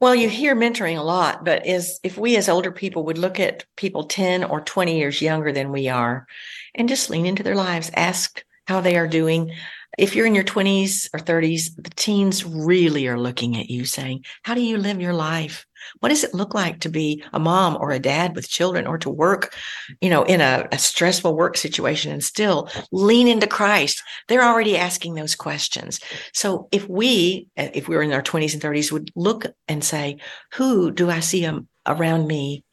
[0.00, 3.40] Well, you hear mentoring a lot, but is if we as older people would look
[3.40, 6.26] at people 10 or 20 years younger than we are
[6.74, 9.52] and just lean into their lives, ask how they are doing.
[9.98, 14.24] If you're in your 20s or 30s, the teens really are looking at you saying,
[14.42, 15.65] How do you live your life?
[16.00, 18.98] What does it look like to be a mom or a dad with children or
[18.98, 19.54] to work,
[20.00, 24.02] you know, in a, a, stressful work situation and still lean into Christ?
[24.28, 26.00] They're already asking those questions.
[26.32, 30.18] So if we, if we were in our 20s and 30s, would look and say,
[30.52, 32.64] who do I see um, around me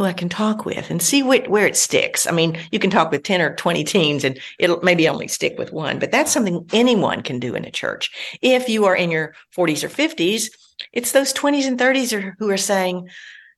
[0.00, 2.26] who I can talk with and see what, where it sticks.
[2.26, 5.58] I mean, you can talk with 10 or 20 teens and it'll maybe only stick
[5.58, 8.10] with one, but that's something anyone can do in a church.
[8.40, 10.48] If you are in your 40s or 50s,
[10.92, 13.08] it's those 20s and 30s are, who are saying,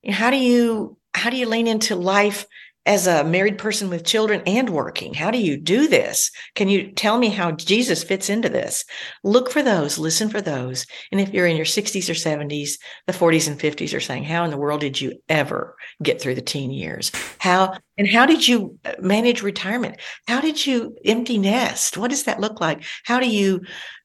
[0.09, 2.47] how do you, how do you lean into life
[2.85, 5.15] as a married person with children and working?
[5.15, 6.33] How do you do this?
[6.57, 8.85] Can you tell me how Jesus fits into this?
[9.23, 10.87] Look for those, listen for those.
[11.13, 14.45] And if you're in your 60s or 70s, the 40s and 50s are saying, how
[14.45, 17.13] in the world did you ever get through the teen years?
[17.39, 20.01] How, and how did you uh, manage retirement?
[20.27, 21.97] How did you empty nest?
[21.97, 22.83] What does that look like?
[23.05, 23.63] How do you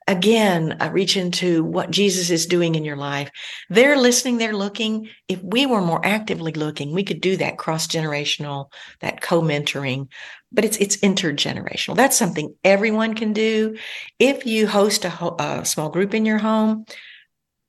[0.08, 3.30] again uh, reach into what Jesus is doing in your life.
[3.70, 5.10] They're listening, they're looking.
[5.28, 10.08] If we were more actively looking, we could do that cross generational, that co mentoring.
[10.52, 11.96] But it's it's intergenerational.
[11.96, 13.78] That's something everyone can do.
[14.18, 16.86] If you host a, ho- a small group in your home,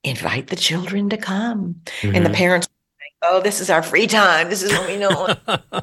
[0.05, 2.15] invite the children to come, mm-hmm.
[2.15, 2.37] and the mm-hmm.
[2.37, 2.69] parents.
[3.21, 4.49] Oh, this is our free time.
[4.49, 5.35] This is what we know.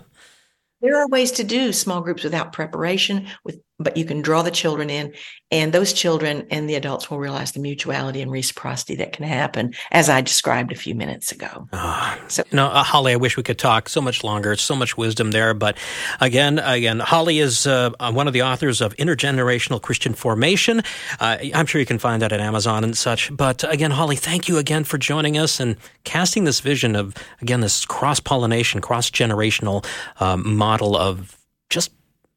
[0.81, 4.51] there are ways to do small groups without preparation with but you can draw the
[4.51, 5.13] children in
[5.51, 9.73] and those children and the adults will realize the mutuality and reciprocity that can happen
[9.91, 11.67] as i described a few minutes ago.
[11.73, 14.55] Uh, so know uh, holly i wish we could talk so much longer.
[14.55, 15.77] So much wisdom there but
[16.21, 20.81] again again holly is uh, one of the authors of intergenerational christian formation.
[21.19, 24.47] Uh, i'm sure you can find that at amazon and such but again holly thank
[24.47, 29.85] you again for joining us and casting this vision of again this cross-pollination cross-generational
[30.19, 31.37] um, model of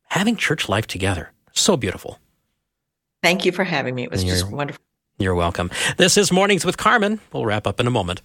[0.09, 1.33] having church life together.
[1.53, 2.19] So beautiful.
[3.23, 4.05] Thank you for having me.
[4.05, 4.83] It was just wonderful.
[5.19, 5.71] You're welcome.
[5.97, 7.21] This is Mornings with Carmen.
[7.33, 8.23] We'll wrap up in a moment.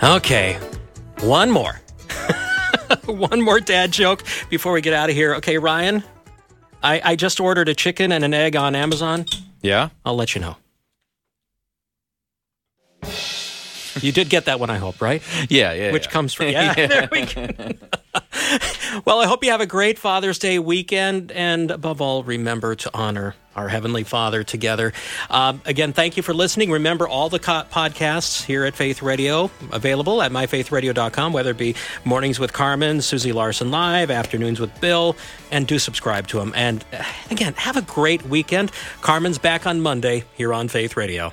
[0.00, 0.54] Okay,
[1.20, 1.80] one more.
[3.06, 5.34] one more dad joke before we get out of here.
[5.36, 6.04] Okay, Ryan,
[6.82, 9.26] I, I just ordered a chicken and an egg on Amazon.
[9.62, 9.90] Yeah?
[10.04, 10.56] I'll let you know.
[14.00, 15.22] You did get that one, I hope, right?
[15.48, 15.92] Yeah, yeah.
[15.92, 16.10] Which yeah.
[16.10, 16.74] comes from yeah.
[16.76, 16.86] yeah.
[16.86, 17.48] There we go.
[19.04, 22.90] well, I hope you have a great Father's Day weekend, and above all, remember to
[22.94, 24.92] honor our Heavenly Father together.
[25.28, 26.70] Um, again, thank you for listening.
[26.70, 31.74] Remember all the co- podcasts here at Faith Radio available at myfaithradio.com, whether it be
[32.04, 35.16] Mornings with Carmen, Susie Larson Live, Afternoons with Bill,
[35.50, 36.52] and do subscribe to them.
[36.54, 38.70] And uh, again, have a great weekend.
[39.00, 41.32] Carmen's back on Monday here on Faith Radio.